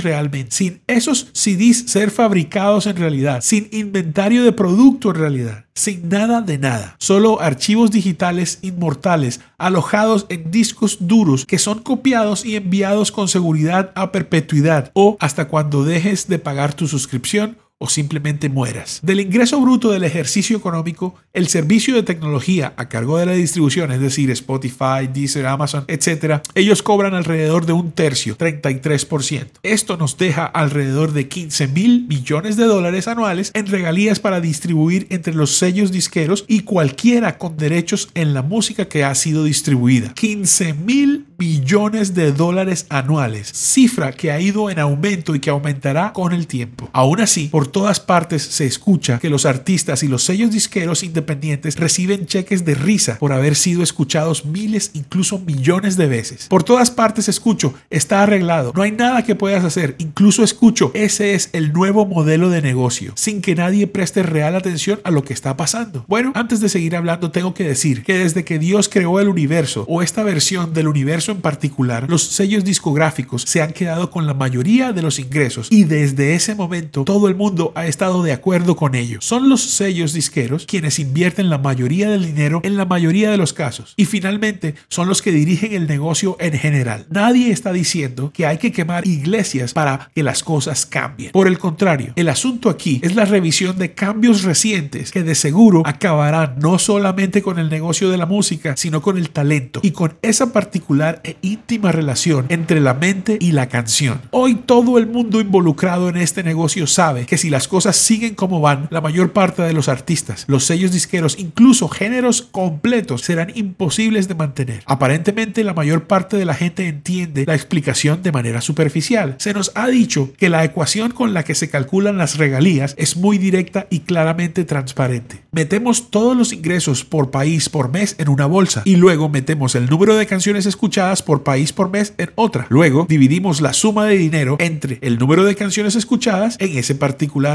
realmente, 0.00 0.54
sin 0.54 0.82
esos 0.86 1.28
CDs 1.32 1.90
ser 1.90 2.10
fabricados 2.10 2.86
en 2.86 2.96
realidad, 2.96 3.40
sin 3.42 3.68
inventario 3.72 4.44
de 4.44 4.52
producto 4.52 5.10
en 5.10 5.16
realidad, 5.16 5.64
sin 5.74 6.08
nada 6.08 6.40
de 6.40 6.58
nada, 6.58 6.96
solo 6.98 7.40
archivos 7.40 7.90
digitales 7.90 8.58
inmortales 8.62 9.40
alojados 9.58 10.26
en 10.28 10.50
discos 10.50 10.98
duros 11.00 11.46
que 11.46 11.58
son 11.58 11.80
copiados 11.80 12.44
y 12.44 12.56
enviados 12.56 13.12
con 13.12 13.28
seguridad 13.28 13.92
a 13.94 14.12
perpetuidad 14.12 14.90
o 14.94 15.16
hasta 15.20 15.48
cuando 15.48 15.84
dejes 15.84 16.28
de 16.28 16.38
pagar 16.38 16.74
tu 16.74 16.88
suscripción 16.88 17.56
o 17.82 17.88
simplemente 17.88 18.50
mueras. 18.50 19.00
Del 19.02 19.20
ingreso 19.20 19.58
bruto 19.58 19.90
del 19.90 20.04
ejercicio 20.04 20.56
económico, 20.56 21.14
el 21.32 21.48
servicio 21.48 21.94
de 21.94 22.02
tecnología 22.02 22.74
a 22.76 22.90
cargo 22.90 23.16
de 23.16 23.24
la 23.24 23.32
distribución, 23.32 23.90
es 23.90 24.00
decir, 24.00 24.30
Spotify, 24.30 25.08
Deezer, 25.12 25.46
Amazon, 25.46 25.84
etc., 25.88 26.42
ellos 26.54 26.82
cobran 26.82 27.14
alrededor 27.14 27.64
de 27.64 27.72
un 27.72 27.92
tercio, 27.92 28.36
33%. 28.36 29.46
Esto 29.62 29.96
nos 29.96 30.18
deja 30.18 30.44
alrededor 30.44 31.12
de 31.12 31.28
15 31.28 31.68
mil 31.68 32.06
millones 32.06 32.58
de 32.58 32.66
dólares 32.66 33.08
anuales 33.08 33.50
en 33.54 33.66
regalías 33.66 34.20
para 34.20 34.42
distribuir 34.42 35.06
entre 35.08 35.32
los 35.32 35.56
sellos 35.56 35.90
disqueros 35.90 36.44
y 36.48 36.60
cualquiera 36.60 37.38
con 37.38 37.56
derechos 37.56 38.10
en 38.12 38.34
la 38.34 38.42
música 38.42 38.88
que 38.88 39.04
ha 39.04 39.14
sido 39.14 39.44
distribuida. 39.44 40.12
15 40.12 40.74
mil 40.74 41.26
billones 41.38 42.14
de 42.14 42.32
dólares 42.32 42.84
anuales, 42.90 43.50
cifra 43.54 44.12
que 44.12 44.30
ha 44.30 44.38
ido 44.38 44.68
en 44.68 44.78
aumento 44.78 45.34
y 45.34 45.40
que 45.40 45.48
aumentará 45.48 46.12
con 46.12 46.34
el 46.34 46.46
tiempo. 46.46 46.90
Aún 46.92 47.22
así, 47.22 47.48
por 47.48 47.69
todas 47.70 48.00
partes 48.00 48.42
se 48.42 48.66
escucha 48.66 49.18
que 49.18 49.30
los 49.30 49.46
artistas 49.46 50.02
y 50.02 50.08
los 50.08 50.24
sellos 50.24 50.50
disqueros 50.50 51.02
independientes 51.02 51.76
reciben 51.76 52.26
cheques 52.26 52.64
de 52.64 52.74
risa 52.74 53.18
por 53.18 53.32
haber 53.32 53.56
sido 53.56 53.82
escuchados 53.82 54.44
miles, 54.44 54.90
incluso 54.94 55.38
millones 55.38 55.96
de 55.96 56.06
veces. 56.06 56.46
Por 56.48 56.62
todas 56.62 56.90
partes 56.90 57.28
escucho, 57.28 57.74
está 57.90 58.22
arreglado, 58.22 58.72
no 58.74 58.82
hay 58.82 58.92
nada 58.92 59.24
que 59.24 59.34
puedas 59.34 59.64
hacer, 59.64 59.96
incluso 59.98 60.42
escucho, 60.42 60.90
ese 60.94 61.34
es 61.34 61.50
el 61.52 61.72
nuevo 61.72 62.06
modelo 62.06 62.50
de 62.50 62.62
negocio, 62.62 63.12
sin 63.16 63.42
que 63.42 63.54
nadie 63.54 63.86
preste 63.86 64.22
real 64.22 64.56
atención 64.56 65.00
a 65.04 65.10
lo 65.10 65.24
que 65.24 65.32
está 65.32 65.56
pasando. 65.56 66.04
Bueno, 66.08 66.32
antes 66.34 66.60
de 66.60 66.68
seguir 66.68 66.96
hablando, 66.96 67.30
tengo 67.30 67.54
que 67.54 67.64
decir 67.64 68.02
que 68.02 68.18
desde 68.18 68.44
que 68.44 68.58
Dios 68.58 68.88
creó 68.88 69.20
el 69.20 69.28
universo 69.28 69.84
o 69.88 70.02
esta 70.02 70.22
versión 70.22 70.74
del 70.74 70.88
universo 70.88 71.32
en 71.32 71.40
particular, 71.40 72.06
los 72.08 72.22
sellos 72.22 72.64
discográficos 72.64 73.42
se 73.46 73.62
han 73.62 73.72
quedado 73.72 74.10
con 74.10 74.26
la 74.26 74.34
mayoría 74.34 74.92
de 74.92 75.02
los 75.02 75.18
ingresos 75.18 75.68
y 75.70 75.84
desde 75.84 76.34
ese 76.34 76.54
momento 76.54 77.04
todo 77.04 77.28
el 77.28 77.34
mundo 77.34 77.59
ha 77.74 77.86
estado 77.86 78.22
de 78.22 78.32
acuerdo 78.32 78.76
con 78.76 78.94
ello. 78.94 79.18
Son 79.20 79.48
los 79.48 79.62
sellos 79.62 80.12
disqueros 80.12 80.66
quienes 80.66 80.98
invierten 80.98 81.50
la 81.50 81.58
mayoría 81.58 82.08
del 82.10 82.26
dinero 82.26 82.60
en 82.64 82.76
la 82.76 82.84
mayoría 82.84 83.30
de 83.30 83.36
los 83.36 83.52
casos 83.52 83.94
y 83.96 84.04
finalmente 84.04 84.74
son 84.88 85.08
los 85.08 85.22
que 85.22 85.32
dirigen 85.32 85.72
el 85.72 85.86
negocio 85.86 86.36
en 86.40 86.52
general. 86.52 87.06
Nadie 87.10 87.50
está 87.50 87.72
diciendo 87.72 88.30
que 88.32 88.46
hay 88.46 88.58
que 88.58 88.72
quemar 88.72 89.06
iglesias 89.06 89.72
para 89.72 90.10
que 90.14 90.22
las 90.22 90.42
cosas 90.42 90.86
cambien. 90.86 91.32
Por 91.32 91.46
el 91.46 91.58
contrario, 91.58 92.12
el 92.16 92.28
asunto 92.28 92.70
aquí 92.70 93.00
es 93.02 93.14
la 93.14 93.24
revisión 93.24 93.78
de 93.78 93.92
cambios 93.92 94.42
recientes 94.42 95.10
que 95.10 95.22
de 95.22 95.34
seguro 95.34 95.82
acabarán 95.84 96.56
no 96.58 96.78
solamente 96.78 97.42
con 97.42 97.58
el 97.58 97.68
negocio 97.68 98.10
de 98.10 98.16
la 98.16 98.26
música, 98.26 98.76
sino 98.76 99.02
con 99.02 99.18
el 99.18 99.30
talento 99.30 99.80
y 99.82 99.90
con 99.90 100.14
esa 100.22 100.52
particular 100.52 101.20
e 101.24 101.36
íntima 101.42 101.92
relación 101.92 102.46
entre 102.48 102.80
la 102.80 102.94
mente 102.94 103.36
y 103.40 103.52
la 103.52 103.68
canción. 103.68 104.20
Hoy 104.30 104.54
todo 104.54 104.98
el 104.98 105.06
mundo 105.06 105.40
involucrado 105.40 106.08
en 106.08 106.16
este 106.16 106.42
negocio 106.42 106.86
sabe 106.86 107.26
que 107.26 107.38
si 107.38 107.49
las 107.50 107.68
cosas 107.68 107.96
siguen 107.96 108.34
como 108.34 108.60
van, 108.60 108.88
la 108.90 109.00
mayor 109.00 109.32
parte 109.32 109.62
de 109.62 109.72
los 109.72 109.88
artistas, 109.88 110.44
los 110.48 110.64
sellos 110.64 110.92
disqueros, 110.92 111.36
incluso 111.38 111.88
géneros 111.88 112.42
completos 112.42 113.22
serán 113.22 113.52
imposibles 113.54 114.28
de 114.28 114.34
mantener. 114.34 114.82
Aparentemente 114.86 115.64
la 115.64 115.74
mayor 115.74 116.04
parte 116.04 116.36
de 116.36 116.44
la 116.44 116.54
gente 116.54 116.88
entiende 116.88 117.44
la 117.46 117.54
explicación 117.54 118.22
de 118.22 118.32
manera 118.32 118.60
superficial. 118.60 119.36
Se 119.38 119.52
nos 119.52 119.72
ha 119.74 119.88
dicho 119.88 120.32
que 120.36 120.48
la 120.48 120.64
ecuación 120.64 121.10
con 121.10 121.34
la 121.34 121.44
que 121.44 121.54
se 121.54 121.68
calculan 121.68 122.18
las 122.18 122.38
regalías 122.38 122.94
es 122.96 123.16
muy 123.16 123.38
directa 123.38 123.86
y 123.90 124.00
claramente 124.00 124.64
transparente. 124.64 125.42
Metemos 125.52 126.10
todos 126.10 126.36
los 126.36 126.52
ingresos 126.52 127.04
por 127.04 127.30
país 127.30 127.68
por 127.68 127.90
mes 127.90 128.14
en 128.18 128.28
una 128.28 128.46
bolsa 128.46 128.82
y 128.84 128.96
luego 128.96 129.28
metemos 129.28 129.74
el 129.74 129.86
número 129.86 130.16
de 130.16 130.26
canciones 130.26 130.66
escuchadas 130.66 131.22
por 131.22 131.42
país 131.42 131.72
por 131.72 131.90
mes 131.90 132.14
en 132.18 132.30
otra. 132.36 132.66
Luego 132.68 133.06
dividimos 133.08 133.60
la 133.60 133.72
suma 133.72 134.06
de 134.06 134.16
dinero 134.16 134.56
entre 134.60 134.98
el 135.02 135.18
número 135.18 135.44
de 135.44 135.56
canciones 135.56 135.96
escuchadas 135.96 136.56
en 136.60 136.78
ese 136.78 136.94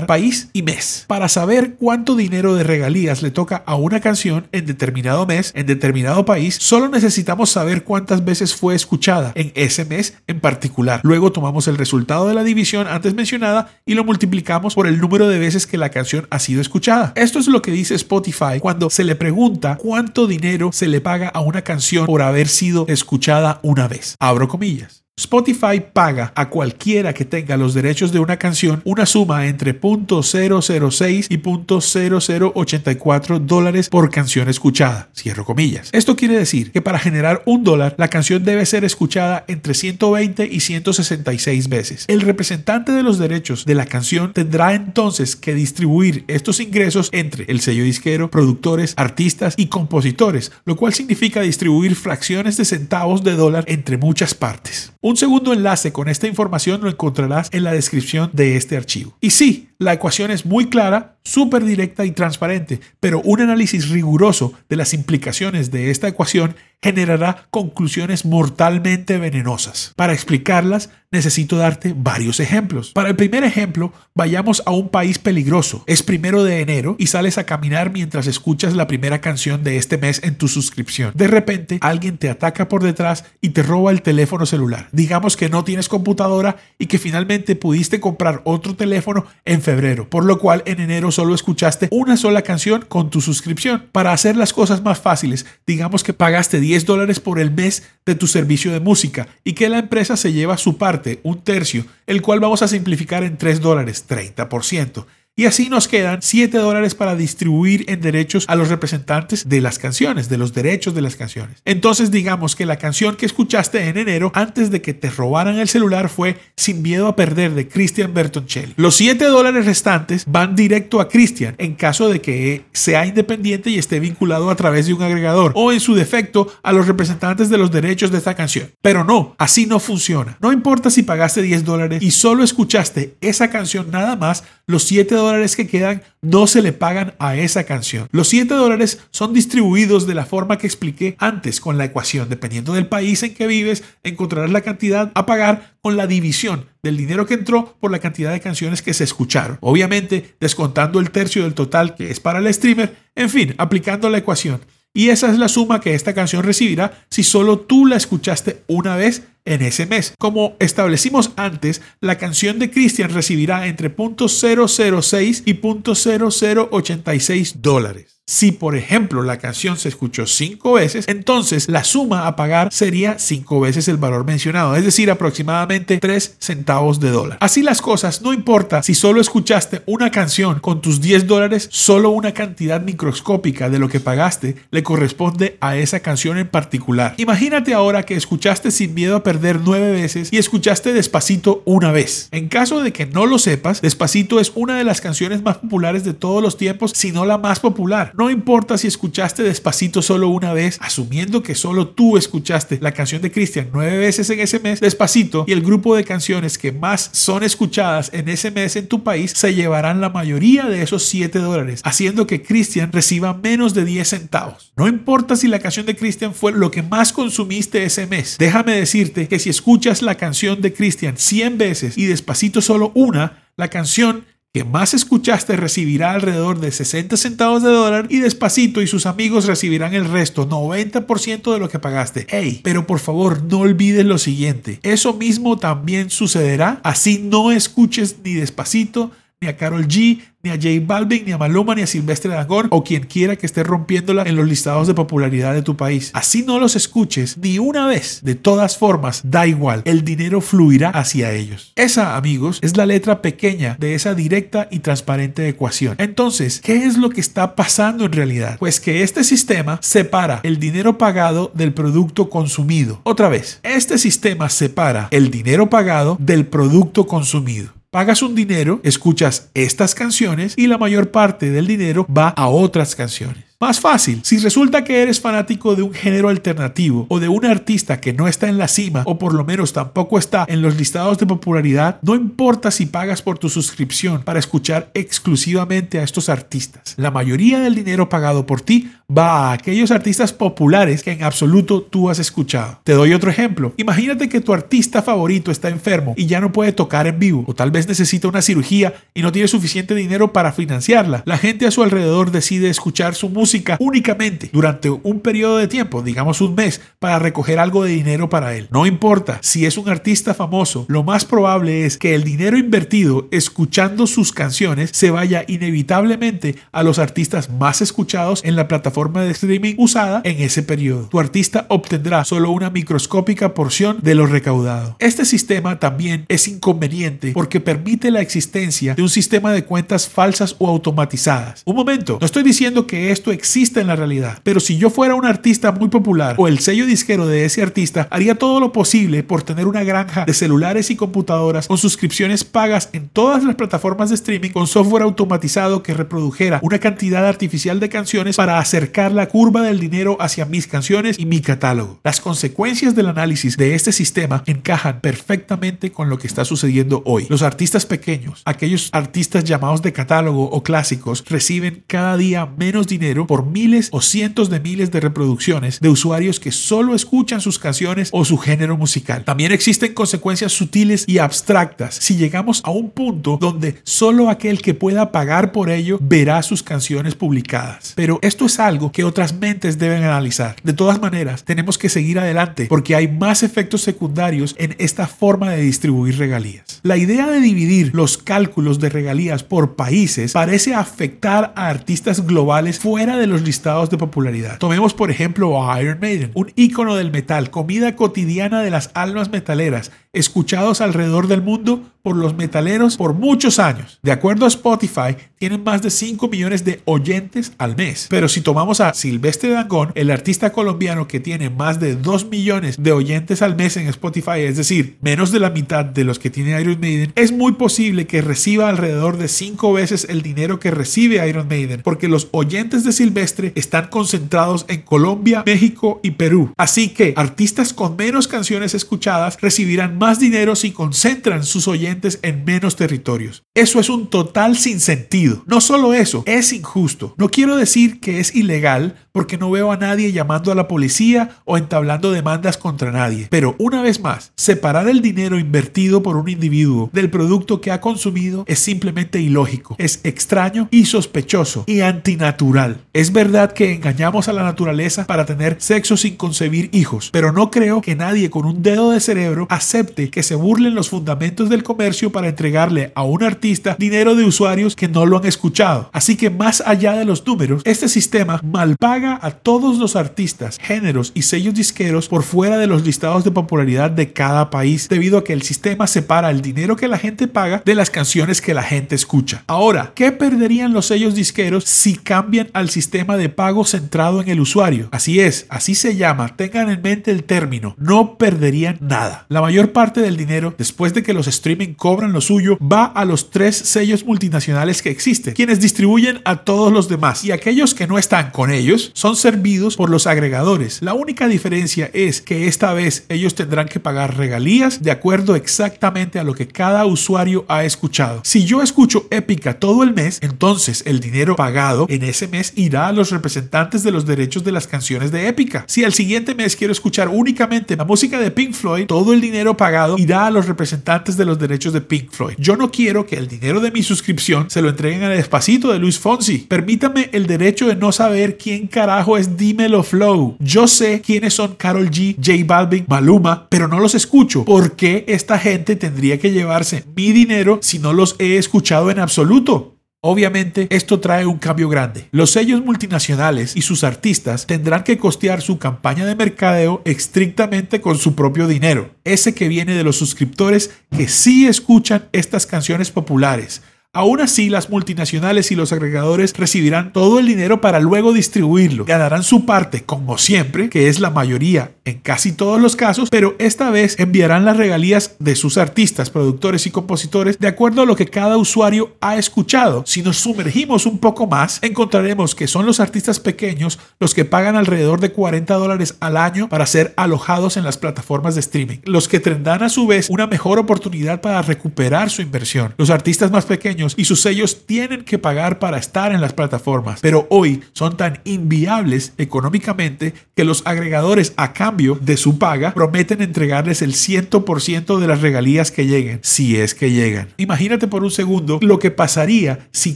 país 0.05 0.49
y 0.53 0.61
mes. 0.61 1.05
Para 1.07 1.29
saber 1.29 1.75
cuánto 1.75 2.15
dinero 2.15 2.55
de 2.55 2.63
regalías 2.63 3.21
le 3.21 3.31
toca 3.31 3.63
a 3.65 3.75
una 3.75 3.99
canción 3.99 4.47
en 4.51 4.65
determinado 4.65 5.25
mes, 5.25 5.51
en 5.55 5.65
determinado 5.65 6.25
país, 6.25 6.57
solo 6.59 6.89
necesitamos 6.89 7.49
saber 7.49 7.83
cuántas 7.83 8.25
veces 8.25 8.55
fue 8.55 8.75
escuchada 8.75 9.31
en 9.35 9.51
ese 9.55 9.85
mes 9.85 10.15
en 10.27 10.39
particular. 10.39 11.01
Luego 11.03 11.31
tomamos 11.31 11.67
el 11.67 11.77
resultado 11.77 12.27
de 12.27 12.33
la 12.33 12.43
división 12.43 12.87
antes 12.87 13.13
mencionada 13.13 13.69
y 13.85 13.93
lo 13.93 14.03
multiplicamos 14.03 14.75
por 14.75 14.87
el 14.87 14.99
número 14.99 15.27
de 15.27 15.39
veces 15.39 15.67
que 15.67 15.77
la 15.77 15.89
canción 15.89 16.27
ha 16.29 16.39
sido 16.39 16.61
escuchada. 16.61 17.13
Esto 17.15 17.39
es 17.39 17.47
lo 17.47 17.61
que 17.61 17.71
dice 17.71 17.95
Spotify 17.95 18.59
cuando 18.59 18.89
se 18.89 19.03
le 19.03 19.15
pregunta 19.15 19.77
cuánto 19.77 20.27
dinero 20.27 20.71
se 20.71 20.87
le 20.87 21.01
paga 21.01 21.29
a 21.29 21.41
una 21.41 21.61
canción 21.61 22.05
por 22.05 22.21
haber 22.21 22.47
sido 22.47 22.85
escuchada 22.87 23.59
una 23.63 23.87
vez. 23.87 24.15
Abro 24.19 24.47
comillas. 24.47 25.04
Spotify 25.17 25.81
paga 25.93 26.33
a 26.35 26.49
cualquiera 26.49 27.13
que 27.13 27.23
tenga 27.23 27.55
los 27.55 27.73
derechos 27.73 28.11
de 28.11 28.19
una 28.19 28.35
canción 28.35 28.81
una 28.83 29.05
suma 29.05 29.47
entre 29.47 29.79
.006 29.79 31.27
y 31.29 31.37
.0084 31.37 33.39
dólares 33.39 33.87
por 33.87 34.11
canción 34.11 34.49
escuchada. 34.49 35.07
Cierro 35.15 35.45
comillas. 35.45 35.87
Esto 35.93 36.17
quiere 36.17 36.37
decir 36.37 36.73
que 36.73 36.81
para 36.81 36.99
generar 36.99 37.43
un 37.45 37.63
dólar, 37.63 37.95
la 37.97 38.09
canción 38.09 38.43
debe 38.43 38.65
ser 38.65 38.83
escuchada 38.83 39.45
entre 39.47 39.73
120 39.73 40.49
y 40.51 40.59
166 40.59 41.69
veces. 41.69 42.03
El 42.09 42.19
representante 42.19 42.91
de 42.91 43.01
los 43.01 43.17
derechos 43.17 43.63
de 43.63 43.75
la 43.75 43.85
canción 43.85 44.33
tendrá 44.33 44.73
entonces 44.73 45.37
que 45.37 45.53
distribuir 45.53 46.25
estos 46.27 46.59
ingresos 46.59 47.07
entre 47.13 47.45
el 47.47 47.61
sello 47.61 47.85
disquero, 47.85 48.29
productores, 48.29 48.93
artistas 48.97 49.53
y 49.55 49.67
compositores, 49.67 50.51
lo 50.65 50.75
cual 50.75 50.93
significa 50.93 51.39
distribuir 51.39 51.95
fracciones 51.95 52.57
de 52.57 52.65
centavos 52.65 53.23
de 53.23 53.37
dólar 53.37 53.63
entre 53.69 53.97
muchas 53.97 54.33
partes. 54.33 54.91
Un 55.05 55.17
segundo 55.17 55.53
enlace 55.53 55.93
con 55.93 56.09
esta 56.09 56.25
información 56.25 56.81
lo 56.81 56.89
encontrarás 56.89 57.49
en 57.51 57.63
la 57.63 57.73
descripción 57.73 58.31
de 58.33 58.57
este 58.57 58.75
archivo. 58.75 59.15
Y 59.21 59.29
sí, 59.29 59.69
la 59.77 59.93
ecuación 59.93 60.31
es 60.31 60.45
muy 60.45 60.69
clara, 60.69 61.17
súper 61.23 61.63
directa 61.65 62.05
y 62.05 62.11
transparente, 62.11 62.79
pero 62.99 63.21
un 63.21 63.41
análisis 63.41 63.89
riguroso 63.89 64.53
de 64.69 64.75
las 64.75 64.93
implicaciones 64.93 65.71
de 65.71 65.91
esta 65.91 66.07
ecuación 66.07 66.55
generará 66.81 67.47
conclusiones 67.49 68.25
mortalmente 68.25 69.17
venenosas. 69.17 69.93
Para 69.95 70.13
explicarlas, 70.13 70.91
necesito 71.11 71.57
darte 71.57 71.95
varios 71.97 72.39
ejemplos. 72.39 72.91
Para 72.91 73.09
el 73.09 73.15
primer 73.15 73.43
ejemplo, 73.43 73.91
vayamos 74.13 74.61
a 74.65 74.71
un 74.71 74.89
país 74.89 75.17
peligroso. 75.17 75.83
Es 75.87 76.03
primero 76.03 76.43
de 76.43 76.59
enero 76.59 76.95
y 76.99 77.07
sales 77.07 77.37
a 77.37 77.45
caminar 77.45 77.91
mientras 77.91 78.27
escuchas 78.27 78.75
la 78.75 78.85
primera 78.85 79.19
canción 79.19 79.63
de 79.63 79.77
este 79.77 79.97
mes 79.97 80.21
en 80.23 80.35
tu 80.35 80.47
suscripción. 80.47 81.11
De 81.15 81.27
repente, 81.27 81.79
alguien 81.81 82.17
te 82.17 82.29
ataca 82.29 82.67
por 82.67 82.83
detrás 82.83 83.23
y 83.41 83.49
te 83.49 83.63
roba 83.63 83.91
el 83.91 84.01
teléfono 84.01 84.45
celular. 84.45 84.89
Digamos 84.91 85.37
que 85.37 85.49
no 85.49 85.63
tienes 85.63 85.89
computadora 85.89 86.57
y 86.77 86.85
que 86.85 86.99
finalmente 86.99 87.55
pudiste 87.55 87.99
comprar 87.99 88.41
otro 88.43 88.75
teléfono 88.75 89.25
en 89.45 89.61
febrero, 89.65 90.09
por 90.09 90.23
lo 90.23 90.39
cual 90.39 90.63
en 90.65 90.79
enero 90.79 91.11
solo 91.11 91.35
escuchaste 91.35 91.89
una 91.91 92.15
sola 92.15 92.43
canción 92.43 92.85
con 92.87 93.09
tu 93.09 93.19
suscripción. 93.19 93.87
Para 93.91 94.13
hacer 94.13 94.37
las 94.37 94.53
cosas 94.53 94.81
más 94.81 94.99
fáciles, 94.99 95.45
digamos 95.67 96.03
que 96.03 96.13
pagaste 96.13 96.61
10 96.61 96.85
dólares 96.85 97.19
por 97.19 97.39
el 97.39 97.51
mes 97.51 97.83
de 98.05 98.15
tu 98.15 98.27
servicio 98.27 98.71
de 98.71 98.79
música 98.79 99.27
y 99.43 99.53
que 99.53 99.67
la 99.67 99.79
empresa 99.79 100.15
se 100.15 100.31
lleva 100.31 100.57
su 100.57 100.77
parte, 100.77 101.19
un 101.23 101.41
tercio, 101.41 101.85
el 102.07 102.21
cual 102.21 102.39
vamos 102.39 102.61
a 102.61 102.69
simplificar 102.69 103.23
en 103.23 103.37
3 103.37 103.59
dólares, 103.59 104.05
30%. 104.07 105.05
Y 105.37 105.47
así 105.47 105.67
nos 105.67 105.89
quedan 105.89 106.21
7 106.21 106.57
dólares 106.57 106.95
para 106.95 107.17
distribuir 107.17 107.83
en 107.89 107.99
derechos 107.99 108.45
a 108.47 108.55
los 108.55 108.69
representantes 108.69 109.49
de 109.49 109.59
las 109.59 109.79
canciones, 109.79 110.29
de 110.29 110.37
los 110.37 110.53
derechos 110.53 110.95
de 110.95 111.01
las 111.01 111.17
canciones. 111.17 111.61
Entonces 111.65 112.09
digamos 112.09 112.55
que 112.55 112.65
la 112.65 112.77
canción 112.77 113.17
que 113.17 113.25
escuchaste 113.25 113.89
en 113.89 113.97
enero 113.97 114.31
antes 114.33 114.71
de 114.71 114.81
que 114.81 114.93
te 114.93 115.09
robaran 115.09 115.59
el 115.59 115.67
celular 115.67 116.07
fue 116.07 116.37
Sin 116.55 116.81
miedo 116.81 117.07
a 117.07 117.17
perder 117.17 117.53
de 117.53 117.67
Christian 117.67 118.13
Bertoncelli. 118.13 118.75
Los 118.77 118.95
7 118.95 119.25
dólares 119.25 119.65
restantes 119.65 120.23
van 120.25 120.55
directo 120.55 121.01
a 121.01 121.09
Christian 121.09 121.55
en 121.57 121.75
caso 121.75 122.07
de 122.07 122.21
que 122.21 122.63
sea 122.71 123.05
independiente 123.05 123.69
y 123.69 123.77
esté 123.77 123.99
vinculado 123.99 124.49
a 124.49 124.55
través 124.55 124.87
de 124.87 124.93
un 124.93 125.03
agregador 125.03 125.51
o 125.55 125.73
en 125.73 125.81
su 125.81 125.95
defecto 125.95 126.47
a 126.63 126.71
los 126.71 126.87
representantes 126.87 127.49
de 127.49 127.57
los 127.57 127.71
derechos 127.71 128.09
de 128.09 128.19
esta 128.19 128.35
canción. 128.35 128.71
Pero 128.81 129.03
no, 129.03 129.35
así 129.37 129.65
no 129.65 129.81
funciona. 129.81 130.37
No 130.39 130.53
importa 130.53 130.89
si 130.89 131.03
pagaste 131.03 131.41
10 131.41 131.65
dólares 131.65 132.01
y 132.01 132.11
solo 132.11 132.41
escuchaste 132.41 133.17
esa 133.19 133.49
canción 133.49 133.91
nada 133.91 134.15
más, 134.15 134.45
los 134.65 134.83
7 134.83 135.13
dólares 135.13 135.24
dólares 135.25 135.55
que 135.55 135.67
quedan 135.67 136.01
no 136.21 136.47
se 136.47 136.61
le 136.61 136.71
pagan 136.71 137.13
a 137.19 137.35
esa 137.35 137.65
canción. 137.65 138.07
Los 138.11 138.29
7 138.29 138.53
dólares 138.53 138.99
son 139.11 139.33
distribuidos 139.33 140.07
de 140.07 140.15
la 140.15 140.25
forma 140.25 140.57
que 140.57 140.67
expliqué 140.67 141.15
antes 141.19 141.59
con 141.59 141.77
la 141.77 141.85
ecuación. 141.85 142.29
Dependiendo 142.29 142.73
del 142.73 142.87
país 142.87 143.21
en 143.23 143.33
que 143.33 143.47
vives, 143.47 143.83
encontrarás 144.03 144.51
la 144.51 144.61
cantidad 144.61 145.11
a 145.13 145.25
pagar 145.25 145.75
con 145.81 145.97
la 145.97 146.07
división 146.07 146.65
del 146.83 146.97
dinero 146.97 147.25
que 147.25 147.35
entró 147.35 147.77
por 147.79 147.91
la 147.91 147.99
cantidad 147.99 148.31
de 148.31 148.39
canciones 148.39 148.81
que 148.81 148.93
se 148.93 149.03
escucharon. 149.03 149.57
Obviamente, 149.61 150.35
descontando 150.39 150.99
el 150.99 151.11
tercio 151.11 151.43
del 151.43 151.53
total 151.53 151.95
que 151.95 152.11
es 152.11 152.19
para 152.19 152.39
el 152.39 152.53
streamer, 152.53 152.95
en 153.15 153.29
fin, 153.29 153.55
aplicando 153.57 154.09
la 154.09 154.19
ecuación. 154.19 154.61
Y 154.93 155.09
esa 155.09 155.29
es 155.29 155.37
la 155.37 155.49
suma 155.49 155.81
que 155.81 155.93
esta 155.93 156.13
canción 156.13 156.43
recibirá 156.43 157.05
si 157.09 157.23
solo 157.23 157.59
tú 157.59 157.85
la 157.85 157.97
escuchaste 157.97 158.63
una 158.67 158.95
vez 158.95 159.23
en 159.45 159.61
ese 159.61 159.85
mes. 159.85 160.13
Como 160.17 160.55
establecimos 160.59 161.31
antes, 161.37 161.81
la 162.01 162.17
canción 162.17 162.59
de 162.59 162.69
Christian 162.71 163.11
recibirá 163.11 163.67
entre 163.67 163.95
.006 163.95 165.43
y 165.45 165.53
.0086 165.61 167.53
dólares. 167.61 168.15
Si, 168.27 168.51
por 168.51 168.75
ejemplo, 168.75 169.21
la 169.21 169.37
canción 169.37 169.77
se 169.77 169.87
escuchó 169.87 170.25
cinco 170.25 170.73
veces, 170.73 171.07
entonces 171.07 171.69
la 171.69 171.83
suma 171.83 172.25
a 172.25 172.35
pagar 172.35 172.73
sería 172.73 173.19
cinco 173.19 173.59
veces 173.59 173.87
el 173.87 173.97
valor 173.97 174.25
mencionado, 174.25 174.75
es 174.75 174.83
decir, 174.83 175.11
aproximadamente 175.11 175.99
3 175.99 176.37
centavos 176.39 176.99
de 176.99 177.11
dólar. 177.11 177.37
Así 177.39 177.61
las 177.61 177.83
cosas, 177.83 178.23
no 178.23 178.33
importa 178.33 178.81
si 178.81 178.95
solo 178.95 179.21
escuchaste 179.21 179.83
una 179.85 180.09
canción 180.09 180.59
con 180.59 180.81
tus 180.81 181.01
10 181.01 181.27
dólares, 181.27 181.69
solo 181.71 182.09
una 182.09 182.33
cantidad 182.33 182.81
microscópica 182.81 183.69
de 183.69 183.77
lo 183.77 183.89
que 183.89 183.99
pagaste 183.99 184.55
le 184.71 184.81
corresponde 184.81 185.59
a 185.61 185.77
esa 185.77 185.99
canción 185.99 186.39
en 186.39 186.47
particular. 186.47 187.13
Imagínate 187.17 187.75
ahora 187.75 188.07
que 188.07 188.15
escuchaste 188.15 188.71
sin 188.71 188.95
miedo 188.95 189.17
a 189.17 189.23
perder 189.23 189.34
nueve 189.41 189.91
veces 189.91 190.29
y 190.31 190.37
escuchaste 190.37 190.93
despacito 190.93 191.61
una 191.65 191.91
vez. 191.91 192.27
En 192.31 192.47
caso 192.47 192.81
de 192.81 192.93
que 192.93 193.05
no 193.05 193.25
lo 193.25 193.37
sepas, 193.37 193.81
despacito 193.81 194.39
es 194.39 194.51
una 194.55 194.77
de 194.77 194.83
las 194.83 195.01
canciones 195.01 195.41
más 195.41 195.57
populares 195.57 196.03
de 196.03 196.13
todos 196.13 196.41
los 196.41 196.57
tiempos, 196.57 196.91
si 196.95 197.11
no 197.11 197.25
la 197.25 197.37
más 197.37 197.59
popular. 197.59 198.11
No 198.17 198.29
importa 198.29 198.77
si 198.77 198.87
escuchaste 198.87 199.43
despacito 199.43 200.01
solo 200.01 200.29
una 200.29 200.53
vez, 200.53 200.77
asumiendo 200.81 201.43
que 201.43 201.55
solo 201.55 201.89
tú 201.89 202.17
escuchaste 202.17 202.79
la 202.81 202.91
canción 202.91 203.21
de 203.21 203.31
Christian 203.31 203.69
nueve 203.73 203.97
veces 203.97 204.29
en 204.29 204.39
ese 204.39 204.59
mes, 204.59 204.79
despacito, 204.79 205.45
y 205.47 205.51
el 205.51 205.61
grupo 205.61 205.95
de 205.95 206.03
canciones 206.03 206.57
que 206.57 206.71
más 206.71 207.09
son 207.13 207.43
escuchadas 207.43 208.09
en 208.13 208.29
ese 208.29 208.51
mes 208.51 208.75
en 208.75 208.87
tu 208.87 209.03
país 209.03 209.33
se 209.35 209.53
llevarán 209.53 210.01
la 210.01 210.09
mayoría 210.09 210.65
de 210.65 210.81
esos 210.81 211.05
7 211.05 211.39
dólares, 211.39 211.81
haciendo 211.83 212.27
que 212.27 212.41
Christian 212.41 212.91
reciba 212.91 213.33
menos 213.33 213.73
de 213.73 213.85
10 213.85 214.07
centavos. 214.07 214.71
No 214.75 214.87
importa 214.87 215.35
si 215.35 215.47
la 215.47 215.59
canción 215.59 215.85
de 215.85 215.95
Christian 215.95 216.33
fue 216.33 216.51
lo 216.51 216.71
que 216.71 216.83
más 216.83 217.13
consumiste 217.13 217.83
ese 217.83 218.07
mes, 218.07 218.35
déjame 218.39 218.73
decirte 218.73 219.24
que 219.27 219.39
si 219.39 219.49
escuchas 219.49 220.01
la 220.01 220.15
canción 220.15 220.61
de 220.61 220.73
Christian 220.73 221.17
100 221.17 221.57
veces 221.57 221.97
y 221.97 222.05
despacito 222.05 222.61
solo 222.61 222.91
una, 222.95 223.49
la 223.57 223.69
canción 223.69 224.25
que 224.55 224.63
más 224.63 224.93
escuchaste 224.93 225.57
recibirá 225.57 226.13
alrededor 226.13 226.61
de 226.61 226.71
60 226.71 227.17
centavos 227.17 227.61
de 227.61 227.71
dólar 227.71 228.07
y 228.09 228.19
Despacito 228.19 228.81
y 228.81 228.87
sus 228.87 229.05
amigos 229.05 229.47
recibirán 229.47 229.93
el 229.93 230.05
resto, 230.05 230.47
90% 230.47 231.51
de 231.51 231.59
lo 231.59 231.67
que 231.67 231.79
pagaste. 231.79 232.25
Hey, 232.29 232.61
pero 232.63 232.87
por 232.87 232.99
favor 232.99 233.43
no 233.43 233.59
olvides 233.59 234.05
lo 234.05 234.17
siguiente, 234.17 234.79
eso 234.81 235.13
mismo 235.13 235.57
también 235.57 236.09
sucederá, 236.09 236.79
así 236.85 237.19
no 237.21 237.51
escuches 237.51 238.15
ni 238.23 238.35
Despacito, 238.35 239.11
ni 239.41 239.49
a 239.49 239.57
Carol 239.57 239.89
G, 239.89 240.21
ni 240.45 240.51
a 240.51 240.55
J 240.55 240.85
Balvin, 240.85 241.25
ni 241.25 241.31
a 241.31 241.37
Maluma, 241.37 241.75
ni 241.75 241.81
a 241.81 241.87
Silvestre 241.87 242.31
Dangond 242.31 242.67
o 242.71 242.83
quien 242.83 243.03
quiera 243.03 243.35
que 243.35 243.45
esté 243.45 243.63
rompiéndola 243.63 244.23
en 244.23 244.35
los 244.35 244.47
listados 244.47 244.87
de 244.87 244.93
popularidad 244.93 245.53
de 245.53 245.63
tu 245.63 245.75
país. 245.75 246.11
Así 246.13 246.43
no 246.43 246.59
los 246.59 246.75
escuches 246.75 247.37
ni 247.37 247.59
una 247.59 247.87
vez. 247.87 248.19
De 248.23 248.35
todas 248.35 248.77
formas, 248.77 249.21
da 249.25 249.47
igual, 249.47 249.81
el 249.85 250.05
dinero 250.05 250.39
fluirá 250.41 250.89
hacia 250.89 251.31
ellos. 251.31 251.73
Esa, 251.75 252.15
amigos, 252.15 252.59
es 252.61 252.77
la 252.77 252.85
letra 252.85 253.21
pequeña 253.21 253.75
de 253.79 253.95
esa 253.95 254.13
directa 254.13 254.67
y 254.69 254.79
transparente 254.79 255.49
ecuación. 255.49 255.95
Entonces, 255.97 256.61
¿qué 256.63 256.85
es 256.85 256.97
lo 256.97 257.09
que 257.09 257.21
está 257.21 257.55
pasando 257.55 258.05
en 258.05 258.13
realidad? 258.13 258.57
Pues 258.59 258.79
que 258.79 259.01
este 259.01 259.23
sistema 259.23 259.79
separa 259.81 260.41
el 260.43 260.59
dinero 260.59 260.97
pagado 260.97 261.51
del 261.55 261.73
producto 261.73 262.29
consumido. 262.29 263.01
Otra 263.03 263.29
vez, 263.29 263.59
este 263.63 263.97
sistema 263.97 264.49
separa 264.49 265.07
el 265.09 265.31
dinero 265.31 265.69
pagado 265.69 266.17
del 266.19 266.45
producto 266.45 267.07
consumido. 267.07 267.74
Pagas 267.95 268.21
un 268.21 268.35
dinero, 268.35 268.81
escuchas 268.83 269.51
estas 269.53 269.95
canciones 269.95 270.55
y 270.57 270.67
la 270.67 270.77
mayor 270.77 271.11
parte 271.11 271.49
del 271.49 271.65
dinero 271.65 272.05
va 272.07 272.27
a 272.27 272.49
otras 272.49 272.93
canciones. 272.93 273.45
Más 273.57 273.79
fácil, 273.79 274.19
si 274.23 274.37
resulta 274.37 274.83
que 274.83 275.01
eres 275.01 275.21
fanático 275.21 275.77
de 275.77 275.81
un 275.81 275.93
género 275.93 276.27
alternativo 276.27 277.05
o 277.07 277.21
de 277.21 277.29
un 277.29 277.45
artista 277.45 278.01
que 278.01 278.11
no 278.11 278.27
está 278.27 278.49
en 278.49 278.57
la 278.57 278.67
cima 278.67 279.03
o 279.05 279.17
por 279.17 279.33
lo 279.33 279.45
menos 279.45 279.71
tampoco 279.71 280.19
está 280.19 280.45
en 280.49 280.61
los 280.61 280.75
listados 280.75 281.17
de 281.19 281.25
popularidad, 281.25 281.97
no 282.01 282.15
importa 282.15 282.69
si 282.69 282.85
pagas 282.85 283.21
por 283.21 283.37
tu 283.37 283.47
suscripción 283.47 284.23
para 284.23 284.39
escuchar 284.39 284.91
exclusivamente 284.93 285.99
a 285.99 286.03
estos 286.03 286.27
artistas. 286.27 286.95
La 286.97 287.11
mayoría 287.11 287.61
del 287.61 287.75
dinero 287.75 288.09
pagado 288.09 288.45
por 288.45 288.59
ti 288.59 288.91
va 289.09 289.51
a 289.51 289.53
aquellos 289.53 289.89
artistas 289.89 290.33
populares 290.33 291.01
que 291.01 291.13
en 291.13 291.23
absoluto 291.23 291.81
tú 291.81 292.09
has 292.09 292.19
escuchado. 292.19 292.81
Te 292.83 292.91
doy 292.91 293.13
otro 293.13 293.31
ejemplo. 293.31 293.73
Imagínate 293.77 294.27
que 294.27 294.41
tu 294.41 294.53
artista 294.53 295.01
favorito 295.01 295.49
está 295.49 295.69
enfermo 295.69 296.13
y 296.17 296.25
ya 296.25 296.41
no 296.41 296.51
puede 296.51 296.73
tocar 296.73 297.07
en 297.07 297.19
vivo 297.19 297.45
o 297.47 297.55
tal 297.55 297.71
vez 297.71 297.87
necesita 297.87 298.27
una 298.27 298.41
cirugía 298.41 298.95
y 299.13 299.21
no 299.21 299.31
tiene 299.31 299.47
suficiente 299.47 299.95
dinero 299.95 300.33
para 300.33 300.51
financiarla. 300.51 301.23
La 301.25 301.37
gente 301.37 301.65
a 301.65 301.71
su 301.71 301.83
alrededor 301.83 302.31
decide 302.31 302.69
escuchar 302.69 303.15
su 303.15 303.29
música 303.29 303.44
únicamente 303.79 304.49
durante 304.51 304.89
un 304.89 305.19
periodo 305.19 305.57
de 305.57 305.67
tiempo, 305.67 306.01
digamos 306.01 306.41
un 306.41 306.55
mes, 306.55 306.81
para 306.99 307.19
recoger 307.19 307.59
algo 307.59 307.83
de 307.83 307.91
dinero 307.91 308.29
para 308.29 308.55
él. 308.55 308.67
No 308.71 308.85
importa 308.85 309.39
si 309.41 309.65
es 309.65 309.77
un 309.77 309.89
artista 309.89 310.33
famoso, 310.33 310.85
lo 310.87 311.03
más 311.03 311.25
probable 311.25 311.85
es 311.85 311.97
que 311.97 312.15
el 312.15 312.23
dinero 312.23 312.57
invertido 312.57 313.27
escuchando 313.31 314.07
sus 314.07 314.31
canciones 314.31 314.91
se 314.93 315.11
vaya 315.11 315.43
inevitablemente 315.47 316.55
a 316.71 316.83
los 316.83 316.99
artistas 316.99 317.49
más 317.49 317.81
escuchados 317.81 318.41
en 318.43 318.55
la 318.55 318.67
plataforma 318.67 319.23
de 319.23 319.31
streaming 319.31 319.75
usada 319.77 320.21
en 320.23 320.41
ese 320.41 320.63
periodo. 320.63 321.07
Tu 321.09 321.19
artista 321.19 321.65
obtendrá 321.69 322.25
solo 322.25 322.51
una 322.51 322.69
microscópica 322.69 323.53
porción 323.53 323.99
de 324.01 324.15
lo 324.15 324.25
recaudado. 324.25 324.95
Este 324.99 325.25
sistema 325.25 325.79
también 325.79 326.25
es 326.27 326.47
inconveniente 326.47 327.31
porque 327.33 327.59
permite 327.59 328.11
la 328.11 328.21
existencia 328.21 328.95
de 328.95 329.01
un 329.01 329.09
sistema 329.09 329.51
de 329.51 329.65
cuentas 329.65 330.07
falsas 330.07 330.55
o 330.59 330.69
automatizadas. 330.69 331.61
Un 331.65 331.75
momento, 331.75 332.17
no 332.19 332.25
estoy 332.25 332.43
diciendo 332.43 332.87
que 332.87 333.11
esto 333.11 333.31
existe 333.35 333.81
en 333.81 333.87
la 333.87 333.95
realidad. 333.95 334.39
Pero 334.43 334.59
si 334.59 334.77
yo 334.77 334.89
fuera 334.89 335.13
un 335.13 335.25
artista 335.25 335.71
muy 335.71 335.89
popular 335.89 336.35
o 336.39 336.47
el 336.47 336.59
sello 336.59 336.85
disquero 336.85 337.27
de 337.27 337.45
ese 337.45 337.61
artista, 337.61 338.07
haría 338.09 338.35
todo 338.35 338.59
lo 338.59 338.71
posible 338.71 339.21
por 339.23 339.43
tener 339.43 339.67
una 339.67 339.83
granja 339.83 340.25
de 340.25 340.33
celulares 340.33 340.89
y 340.89 340.95
computadoras 340.95 341.67
con 341.67 341.77
suscripciones 341.77 342.43
pagas 342.43 342.89
en 342.93 343.09
todas 343.09 343.43
las 343.43 343.55
plataformas 343.55 344.09
de 344.09 344.15
streaming 344.15 344.49
con 344.49 344.67
software 344.67 345.03
automatizado 345.03 345.83
que 345.83 345.93
reprodujera 345.93 346.59
una 346.63 346.79
cantidad 346.79 347.25
artificial 347.27 347.79
de 347.79 347.89
canciones 347.89 348.35
para 348.35 348.59
acercar 348.59 349.11
la 349.11 349.27
curva 349.27 349.61
del 349.61 349.79
dinero 349.79 350.17
hacia 350.19 350.45
mis 350.45 350.67
canciones 350.67 351.19
y 351.19 351.25
mi 351.25 351.41
catálogo. 351.41 351.99
Las 352.03 352.21
consecuencias 352.21 352.95
del 352.95 353.07
análisis 353.07 353.57
de 353.57 353.75
este 353.75 353.91
sistema 353.91 354.43
encajan 354.45 355.01
perfectamente 355.01 355.91
con 355.91 356.09
lo 356.09 356.17
que 356.17 356.27
está 356.27 356.45
sucediendo 356.45 357.03
hoy. 357.05 357.27
Los 357.29 357.41
artistas 357.41 357.85
pequeños, 357.85 358.41
aquellos 358.45 358.89
artistas 358.91 359.43
llamados 359.43 359.81
de 359.81 359.93
catálogo 359.93 360.45
o 360.45 360.63
clásicos, 360.63 361.23
reciben 361.27 361.83
cada 361.87 362.17
día 362.17 362.45
menos 362.45 362.87
dinero 362.87 363.24
por 363.27 363.45
miles 363.45 363.89
o 363.91 364.01
cientos 364.01 364.49
de 364.49 364.59
miles 364.59 364.91
de 364.91 364.99
reproducciones 364.99 365.79
de 365.79 365.89
usuarios 365.89 366.39
que 366.39 366.51
solo 366.51 366.95
escuchan 366.95 367.41
sus 367.41 367.59
canciones 367.59 368.09
o 368.11 368.25
su 368.25 368.37
género 368.37 368.77
musical. 368.77 369.23
También 369.23 369.51
existen 369.51 369.93
consecuencias 369.93 370.51
sutiles 370.51 371.05
y 371.07 371.17
abstractas 371.17 371.95
si 371.95 372.15
llegamos 372.15 372.61
a 372.63 372.71
un 372.71 372.89
punto 372.91 373.37
donde 373.39 373.75
solo 373.83 374.29
aquel 374.29 374.61
que 374.61 374.73
pueda 374.73 375.11
pagar 375.11 375.51
por 375.51 375.69
ello 375.69 375.97
verá 376.01 376.41
sus 376.43 376.63
canciones 376.63 377.15
publicadas. 377.15 377.93
Pero 377.95 378.19
esto 378.21 378.45
es 378.45 378.59
algo 378.59 378.91
que 378.91 379.03
otras 379.03 379.33
mentes 379.33 379.77
deben 379.77 380.03
analizar. 380.03 380.55
De 380.63 380.73
todas 380.73 381.01
maneras, 381.01 381.43
tenemos 381.43 381.77
que 381.77 381.89
seguir 381.89 382.19
adelante 382.19 382.67
porque 382.67 382.95
hay 382.95 383.07
más 383.07 383.43
efectos 383.43 383.81
secundarios 383.81 384.55
en 384.57 384.75
esta 384.79 385.07
forma 385.07 385.51
de 385.51 385.61
distribuir 385.61 386.17
regalías. 386.17 386.79
La 386.83 386.97
idea 386.97 387.27
de 387.27 387.39
dividir 387.39 387.93
los 387.93 388.17
cálculos 388.17 388.79
de 388.79 388.89
regalías 388.89 389.43
por 389.43 389.75
países 389.75 390.33
parece 390.33 390.73
afectar 390.73 391.53
a 391.55 391.69
artistas 391.69 392.25
globales 392.25 392.79
fuera 392.79 393.14
de 393.17 393.27
los 393.27 393.41
listados 393.41 393.89
de 393.89 393.97
popularidad. 393.97 394.57
Tomemos 394.59 394.93
por 394.93 395.11
ejemplo 395.11 395.69
a 395.69 395.81
Iron 395.81 395.99
Maiden, 395.99 396.31
un 396.33 396.51
ícono 396.55 396.95
del 396.95 397.11
metal, 397.11 397.49
comida 397.49 397.95
cotidiana 397.95 398.61
de 398.61 398.71
las 398.71 398.91
almas 398.93 399.29
metaleras, 399.29 399.91
escuchados 400.13 400.81
alrededor 400.81 401.27
del 401.27 401.41
mundo 401.41 401.83
por 402.05 402.15
los 402.15 402.35
metaleros 402.35 402.97
por 402.97 403.15
muchos 403.15 403.57
años. 403.57 403.97
De 404.03 404.11
acuerdo 404.11 404.45
a 404.45 404.47
Spotify, 404.47 405.17
tienen 405.39 405.63
más 405.63 405.81
de 405.81 405.89
5 405.89 406.27
millones 406.27 406.63
de 406.63 406.81
oyentes 406.85 407.53
al 407.57 407.75
mes. 407.75 408.05
Pero 408.11 408.27
si 408.29 408.41
tomamos 408.41 408.79
a 408.79 408.93
Silvestre 408.93 409.49
Dangón, 409.49 409.91
el 409.95 410.11
artista 410.11 410.51
colombiano 410.51 411.07
que 411.07 411.19
tiene 411.19 411.49
más 411.49 411.79
de 411.79 411.95
2 411.95 412.29
millones 412.29 412.75
de 412.77 412.91
oyentes 412.91 413.41
al 413.41 413.55
mes 413.55 413.75
en 413.77 413.87
Spotify, 413.87 414.41
es 414.41 414.55
decir, 414.55 414.97
menos 415.01 415.31
de 415.31 415.39
la 415.39 415.49
mitad 415.49 415.83
de 415.83 416.03
los 416.03 416.19
que 416.19 416.29
tiene 416.29 416.61
Iron 416.61 416.79
Maiden, 416.79 417.11
es 417.15 417.31
muy 417.31 417.53
posible 417.53 418.05
que 418.05 418.21
reciba 418.21 418.69
alrededor 418.69 419.17
de 419.17 419.27
5 419.27 419.73
veces 419.73 420.05
el 420.07 420.21
dinero 420.21 420.59
que 420.59 420.69
recibe 420.69 421.27
Iron 421.27 421.47
Maiden, 421.47 421.81
porque 421.83 422.07
los 422.07 422.27
oyentes 422.29 422.83
de 422.83 422.91
Silvestre 422.91 423.51
están 423.55 423.87
concentrados 423.87 424.65
en 424.67 424.83
Colombia, 424.83 425.41
México 425.43 425.99
y 426.03 426.11
Perú. 426.11 426.53
Así 426.55 426.89
que 426.89 427.15
artistas 427.17 427.73
con 427.73 427.95
menos 427.95 428.27
canciones 428.27 428.75
escuchadas 428.75 429.39
recibirán 429.41 429.97
más 429.97 430.19
dinero 430.19 430.55
si 430.55 430.69
concentran 430.69 431.43
sus 431.43 431.67
oyentes 431.67 431.94
en 432.21 432.45
menos 432.45 432.75
territorios. 432.75 433.43
Eso 433.53 433.79
es 433.79 433.89
un 433.89 434.09
total 434.09 434.57
sinsentido. 434.57 435.43
No 435.45 435.61
solo 435.61 435.93
eso, 435.93 436.23
es 436.25 436.53
injusto. 436.53 437.13
No 437.17 437.29
quiero 437.29 437.55
decir 437.55 437.99
que 437.99 438.19
es 438.19 438.35
ilegal 438.35 438.95
porque 439.11 439.37
no 439.37 439.49
veo 439.49 439.71
a 439.71 439.77
nadie 439.77 440.11
llamando 440.11 440.51
a 440.51 440.55
la 440.55 440.67
policía 440.67 441.37
o 441.45 441.57
entablando 441.57 442.11
demandas 442.11 442.57
contra 442.57 442.91
nadie. 442.91 443.27
Pero 443.29 443.55
una 443.59 443.81
vez 443.81 444.01
más, 444.01 444.33
separar 444.35 444.89
el 444.89 445.01
dinero 445.01 445.39
invertido 445.39 446.03
por 446.03 446.17
un 446.17 446.27
individuo 446.27 446.89
del 446.91 447.09
producto 447.09 447.61
que 447.61 447.71
ha 447.71 447.79
consumido 447.79 448.43
es 448.45 448.59
simplemente 448.59 449.21
ilógico, 449.21 449.75
es 449.77 450.01
extraño 450.03 450.67
y 450.69 450.85
sospechoso 450.85 451.63
y 451.65 451.79
antinatural. 451.79 452.81
Es 452.91 453.13
verdad 453.13 453.53
que 453.53 453.73
engañamos 453.73 454.27
a 454.27 454.33
la 454.33 454.43
naturaleza 454.43 455.07
para 455.07 455.25
tener 455.25 455.55
sexo 455.59 455.95
sin 455.95 456.17
concebir 456.17 456.69
hijos, 456.73 457.09
pero 457.13 457.31
no 457.31 457.51
creo 457.51 457.81
que 457.81 457.95
nadie 457.95 458.29
con 458.29 458.45
un 458.45 458.61
dedo 458.61 458.91
de 458.91 458.99
cerebro 458.99 459.47
acepte 459.49 460.09
que 460.09 460.23
se 460.23 460.35
burlen 460.35 460.75
los 460.75 460.89
fundamentos 460.89 461.49
del 461.49 461.63
comercio 461.63 461.84
para 462.11 462.29
entregarle 462.29 462.91
a 462.95 463.03
un 463.03 463.21
artista 463.21 463.75
dinero 463.77 464.15
de 464.15 464.23
usuarios 464.23 464.75
que 464.75 464.87
no 464.87 465.05
lo 465.05 465.19
han 465.19 465.25
escuchado. 465.27 465.89
Así 465.93 466.15
que 466.17 466.31
más 466.31 466.63
allá 466.65 466.93
de 466.93 467.05
los 467.05 467.25
números, 467.27 467.61
este 467.63 467.87
sistema 467.87 468.41
malpaga 468.43 469.19
a 469.21 469.29
todos 469.29 469.77
los 469.77 469.95
artistas, 469.95 470.57
géneros 470.59 471.11
y 471.13 471.21
sellos 471.21 471.53
disqueros 471.53 472.07
por 472.07 472.23
fuera 472.23 472.57
de 472.57 472.65
los 472.65 472.83
listados 472.83 473.23
de 473.23 473.29
popularidad 473.29 473.91
de 473.91 474.13
cada 474.13 474.49
país, 474.49 474.89
debido 474.89 475.19
a 475.19 475.23
que 475.23 475.33
el 475.33 475.43
sistema 475.43 475.85
separa 475.85 476.31
el 476.31 476.41
dinero 476.41 476.75
que 476.75 476.87
la 476.87 476.97
gente 476.97 477.27
paga 477.27 477.61
de 477.63 477.75
las 477.75 477.91
canciones 477.91 478.41
que 478.41 478.55
la 478.55 478.63
gente 478.63 478.95
escucha. 478.95 479.43
Ahora, 479.45 479.91
¿qué 479.93 480.11
perderían 480.11 480.73
los 480.73 480.87
sellos 480.87 481.13
disqueros 481.13 481.65
si 481.65 481.95
cambian 481.97 482.49
al 482.53 482.71
sistema 482.71 483.15
de 483.15 483.29
pago 483.29 483.63
centrado 483.63 484.23
en 484.23 484.29
el 484.29 484.39
usuario? 484.39 484.89
Así 484.91 485.19
es, 485.19 485.45
así 485.49 485.75
se 485.75 485.95
llama, 485.95 486.35
tengan 486.35 486.71
en 486.71 486.81
mente 486.81 487.11
el 487.11 487.25
término, 487.25 487.75
no 487.77 488.17
perderían 488.17 488.79
nada. 488.81 489.27
La 489.29 489.41
mayor 489.41 489.71
parte 489.71 490.01
del 490.01 490.17
dinero, 490.17 490.55
después 490.57 490.95
de 490.95 491.03
que 491.03 491.13
los 491.13 491.27
streaming 491.27 491.74
cobran 491.75 492.13
lo 492.13 492.21
suyo, 492.21 492.57
va 492.59 492.85
a 492.85 493.05
los 493.05 493.29
tres 493.29 493.55
sellos 493.55 494.05
multinacionales 494.05 494.81
que 494.81 494.89
existen, 494.89 495.33
quienes 495.33 495.59
distribuyen 495.59 496.21
a 496.25 496.37
todos 496.37 496.71
los 496.71 496.89
demás 496.89 497.23
y 497.23 497.31
aquellos 497.31 497.73
que 497.73 497.87
no 497.87 497.97
están 497.97 498.31
con 498.31 498.51
ellos 498.51 498.91
son 498.93 499.15
servidos 499.15 499.75
por 499.75 499.89
los 499.89 500.07
agregadores. 500.07 500.81
La 500.81 500.93
única 500.93 501.27
diferencia 501.27 501.89
es 501.93 502.21
que 502.21 502.47
esta 502.47 502.73
vez 502.73 503.05
ellos 503.09 503.35
tendrán 503.35 503.67
que 503.67 503.79
pagar 503.79 504.17
regalías 504.17 504.81
de 504.81 504.91
acuerdo 504.91 505.35
exactamente 505.35 506.19
a 506.19 506.23
lo 506.23 506.33
que 506.33 506.47
cada 506.47 506.85
usuario 506.85 507.45
ha 507.47 507.63
escuchado. 507.63 508.21
Si 508.23 508.45
yo 508.45 508.61
escucho 508.61 509.07
Épica 509.11 509.59
todo 509.59 509.83
el 509.83 509.93
mes, 509.93 510.19
entonces 510.21 510.83
el 510.85 510.99
dinero 510.99 511.35
pagado 511.35 511.85
en 511.89 512.03
ese 512.03 512.27
mes 512.27 512.53
irá 512.55 512.87
a 512.87 512.91
los 512.91 513.11
representantes 513.11 513.83
de 513.83 513.91
los 513.91 514.05
derechos 514.05 514.43
de 514.43 514.51
las 514.51 514.67
canciones 514.67 515.11
de 515.11 515.27
Épica. 515.27 515.65
Si 515.67 515.83
el 515.83 515.93
siguiente 515.93 516.35
mes 516.35 516.55
quiero 516.55 516.71
escuchar 516.71 517.09
únicamente 517.09 517.75
la 517.75 517.85
música 517.85 518.19
de 518.19 518.31
Pink 518.31 518.53
Floyd, 518.53 518.87
todo 518.87 519.13
el 519.13 519.21
dinero 519.21 519.57
pagado 519.57 519.97
irá 519.97 520.27
a 520.27 520.31
los 520.31 520.47
representantes 520.47 521.17
de 521.17 521.25
los 521.25 521.39
derechos 521.39 521.64
de 521.71 521.81
Pink 521.81 522.11
Floyd. 522.11 522.35
Yo 522.37 522.55
no 522.55 522.71
quiero 522.71 523.05
que 523.05 523.15
el 523.15 523.27
dinero 523.27 523.59
de 523.59 523.71
mi 523.71 523.83
suscripción 523.83 524.49
se 524.49 524.61
lo 524.61 524.69
entreguen 524.69 525.03
al 525.03 525.15
despacito 525.15 525.71
de 525.71 525.79
Luis 525.79 525.99
Fonsi. 525.99 526.39
Permítame 526.39 527.09
el 527.11 527.27
derecho 527.27 527.67
de 527.67 527.75
no 527.75 527.91
saber 527.91 528.37
quién 528.37 528.67
carajo 528.67 529.17
es 529.17 529.37
Dímelo 529.37 529.83
Flow. 529.83 530.37
Yo 530.39 530.67
sé 530.67 531.01
quiénes 531.01 531.33
son 531.33 531.55
Carol 531.55 531.89
G, 531.89 532.15
J 532.15 532.43
Balvin, 532.45 532.85
Maluma, 532.87 533.47
pero 533.49 533.67
no 533.67 533.79
los 533.79 533.95
escucho. 533.95 534.45
¿Por 534.45 534.75
qué 534.75 535.05
esta 535.07 535.39
gente 535.39 535.75
tendría 535.75 536.19
que 536.19 536.31
llevarse 536.31 536.83
mi 536.95 537.11
dinero 537.11 537.59
si 537.61 537.79
no 537.79 537.93
los 537.93 538.15
he 538.19 538.37
escuchado 538.37 538.91
en 538.91 538.99
absoluto? 538.99 539.74
Obviamente, 540.07 540.67
esto 540.69 540.99
trae 540.99 541.25
un 541.25 541.39
cambio 541.39 541.67
grande. 541.67 542.09
Los 542.11 542.29
sellos 542.29 542.63
multinacionales 542.63 543.55
y 543.55 543.63
sus 543.63 543.83
artistas 543.83 544.45
tendrán 544.45 544.83
que 544.83 544.99
costear 544.99 545.41
su 545.41 545.57
campaña 545.57 546.05
de 546.05 546.13
mercadeo 546.13 546.83
estrictamente 546.85 547.81
con 547.81 547.97
su 547.97 548.13
propio 548.13 548.47
dinero, 548.47 548.91
ese 549.03 549.33
que 549.33 549.47
viene 549.47 549.73
de 549.73 549.83
los 549.83 549.97
suscriptores 549.97 550.69
que 550.95 551.07
sí 551.07 551.47
escuchan 551.47 552.07
estas 552.11 552.45
canciones 552.45 552.91
populares 552.91 553.63
Aún 553.95 554.19
así, 554.19 554.49
las 554.49 554.69
multinacionales 554.69 555.51
y 555.51 555.55
los 555.55 555.71
agregadores 555.71 556.33
recibirán 556.37 556.91
todo 556.91 557.17
el 557.17 557.27
dinero 557.27 557.61
para 557.61 557.79
luego 557.79 558.11
distribuirlo. 558.11 558.83
Ganarán 558.83 559.23
su 559.23 559.45
parte, 559.45 559.83
como 559.85 560.17
siempre, 560.17 560.69
que 560.69 560.89
es 560.89 560.99
la 560.99 561.11
mayoría 561.11 561.71
en 561.85 561.99
casi 561.99 562.33
todos 562.33 562.59
los 562.59 562.75
casos, 562.75 563.09
pero 563.09 563.35
esta 563.39 563.69
vez 563.69 563.97
enviarán 563.97 564.43
las 564.43 564.57
regalías 564.57 565.15
de 565.19 565.37
sus 565.37 565.57
artistas, 565.57 566.09
productores 566.09 566.67
y 566.67 566.71
compositores 566.71 567.39
de 567.39 567.47
acuerdo 567.47 567.83
a 567.83 567.85
lo 567.85 567.95
que 567.95 568.07
cada 568.07 568.35
usuario 568.35 568.97
ha 568.99 569.15
escuchado. 569.15 569.83
Si 569.85 570.01
nos 570.01 570.17
sumergimos 570.17 570.85
un 570.85 570.97
poco 570.97 571.25
más, 571.25 571.59
encontraremos 571.61 572.35
que 572.35 572.47
son 572.47 572.65
los 572.65 572.81
artistas 572.81 573.21
pequeños 573.21 573.79
los 574.01 574.13
que 574.13 574.25
pagan 574.25 574.57
alrededor 574.57 574.99
de 574.99 575.13
40 575.13 575.53
dólares 575.53 575.95
al 576.01 576.17
año 576.17 576.49
para 576.49 576.65
ser 576.65 576.93
alojados 576.97 577.55
en 577.55 577.63
las 577.63 577.77
plataformas 577.77 578.35
de 578.35 578.41
streaming, 578.41 578.79
los 578.83 579.07
que 579.07 579.21
tendrán 579.21 579.63
a 579.63 579.69
su 579.69 579.87
vez 579.87 580.09
una 580.09 580.27
mejor 580.27 580.59
oportunidad 580.59 581.21
para 581.21 581.41
recuperar 581.43 582.09
su 582.09 582.21
inversión. 582.21 582.73
Los 582.77 582.89
artistas 582.89 583.31
más 583.31 583.45
pequeños 583.45 583.84
y 583.97 584.05
sus 584.05 584.21
sellos 584.21 584.65
tienen 584.65 585.03
que 585.03 585.19
pagar 585.19 585.59
para 585.59 585.77
estar 585.77 586.11
en 586.11 586.21
las 586.21 586.33
plataformas, 586.33 586.99
pero 587.01 587.27
hoy 587.29 587.61
son 587.73 587.97
tan 587.97 588.19
inviables 588.23 589.13
económicamente 589.17 590.13
que 590.35 590.43
los 590.43 590.63
agregadores 590.65 591.33
a 591.37 591.53
cambio 591.53 591.97
de 592.01 592.17
su 592.17 592.39
paga 592.39 592.73
prometen 592.73 593.21
entregarles 593.21 593.81
el 593.81 593.93
100% 593.93 594.99
de 594.99 595.07
las 595.07 595.21
regalías 595.21 595.71
que 595.71 595.85
lleguen, 595.85 596.19
si 596.23 596.57
es 596.57 596.73
que 596.73 596.91
llegan. 596.91 597.29
Imagínate 597.37 597.87
por 597.87 598.03
un 598.03 598.11
segundo 598.11 598.59
lo 598.61 598.79
que 598.79 598.91
pasaría 598.91 599.67
si 599.71 599.95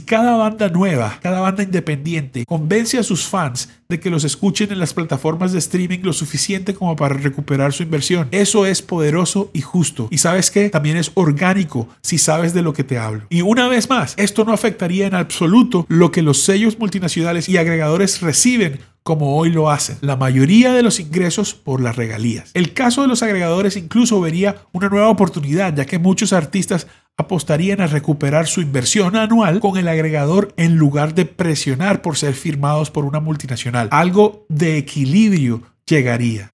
cada 0.00 0.36
banda 0.36 0.68
nueva, 0.68 1.18
cada 1.22 1.40
banda 1.40 1.62
independiente 1.62 2.44
convence 2.44 2.98
a 2.98 3.02
sus 3.02 3.26
fans 3.26 3.68
de 3.90 4.00
que 4.00 4.08
los 4.08 4.24
escuchen 4.24 4.72
en 4.72 4.78
las 4.78 4.94
plataformas 4.94 5.52
de 5.52 5.58
streaming 5.58 5.98
lo 6.02 6.14
suficiente 6.14 6.72
como 6.72 6.96
para 6.96 7.16
recuperar 7.16 7.74
su 7.74 7.82
inversión. 7.82 8.28
Eso 8.30 8.64
es 8.64 8.80
poderoso 8.80 9.50
y 9.52 9.60
justo. 9.60 10.08
Y 10.10 10.18
sabes 10.18 10.50
que 10.50 10.70
también 10.70 10.96
es 10.96 11.10
orgánico 11.14 11.88
si 12.00 12.16
sabes 12.16 12.54
de 12.54 12.62
lo 12.62 12.72
que 12.72 12.84
te 12.84 12.96
hablo. 12.96 13.24
Y 13.28 13.42
una 13.42 13.68
vez 13.68 13.90
más, 13.90 14.14
esto 14.16 14.44
no 14.44 14.52
afectaría 14.52 15.06
en 15.06 15.14
absoluto 15.14 15.84
lo 15.88 16.10
que 16.10 16.22
los 16.22 16.42
sellos 16.42 16.78
multinacionales 16.78 17.48
y 17.48 17.58
agregadores 17.58 18.22
reciben 18.22 18.78
como 19.02 19.36
hoy 19.36 19.50
lo 19.50 19.70
hacen, 19.70 19.96
la 20.02 20.16
mayoría 20.16 20.72
de 20.72 20.82
los 20.82 21.00
ingresos 21.00 21.54
por 21.54 21.80
las 21.80 21.96
regalías. 21.96 22.50
El 22.54 22.74
caso 22.74 23.02
de 23.02 23.08
los 23.08 23.22
agregadores 23.22 23.76
incluso 23.76 24.20
vería 24.20 24.56
una 24.72 24.88
nueva 24.88 25.08
oportunidad, 25.08 25.74
ya 25.74 25.86
que 25.86 25.98
muchos 25.98 26.32
artistas 26.32 26.86
apostarían 27.16 27.80
a 27.80 27.86
recuperar 27.86 28.46
su 28.46 28.60
inversión 28.60 29.16
anual 29.16 29.60
con 29.60 29.76
el 29.76 29.88
agregador 29.88 30.52
en 30.56 30.76
lugar 30.76 31.14
de 31.14 31.26
presionar 31.26 32.02
por 32.02 32.16
ser 32.16 32.34
firmados 32.34 32.90
por 32.90 33.04
una 33.04 33.20
multinacional. 33.20 33.88
Algo 33.90 34.46
de 34.48 34.78
equilibrio 34.78 35.62
llegaría. 35.86 36.50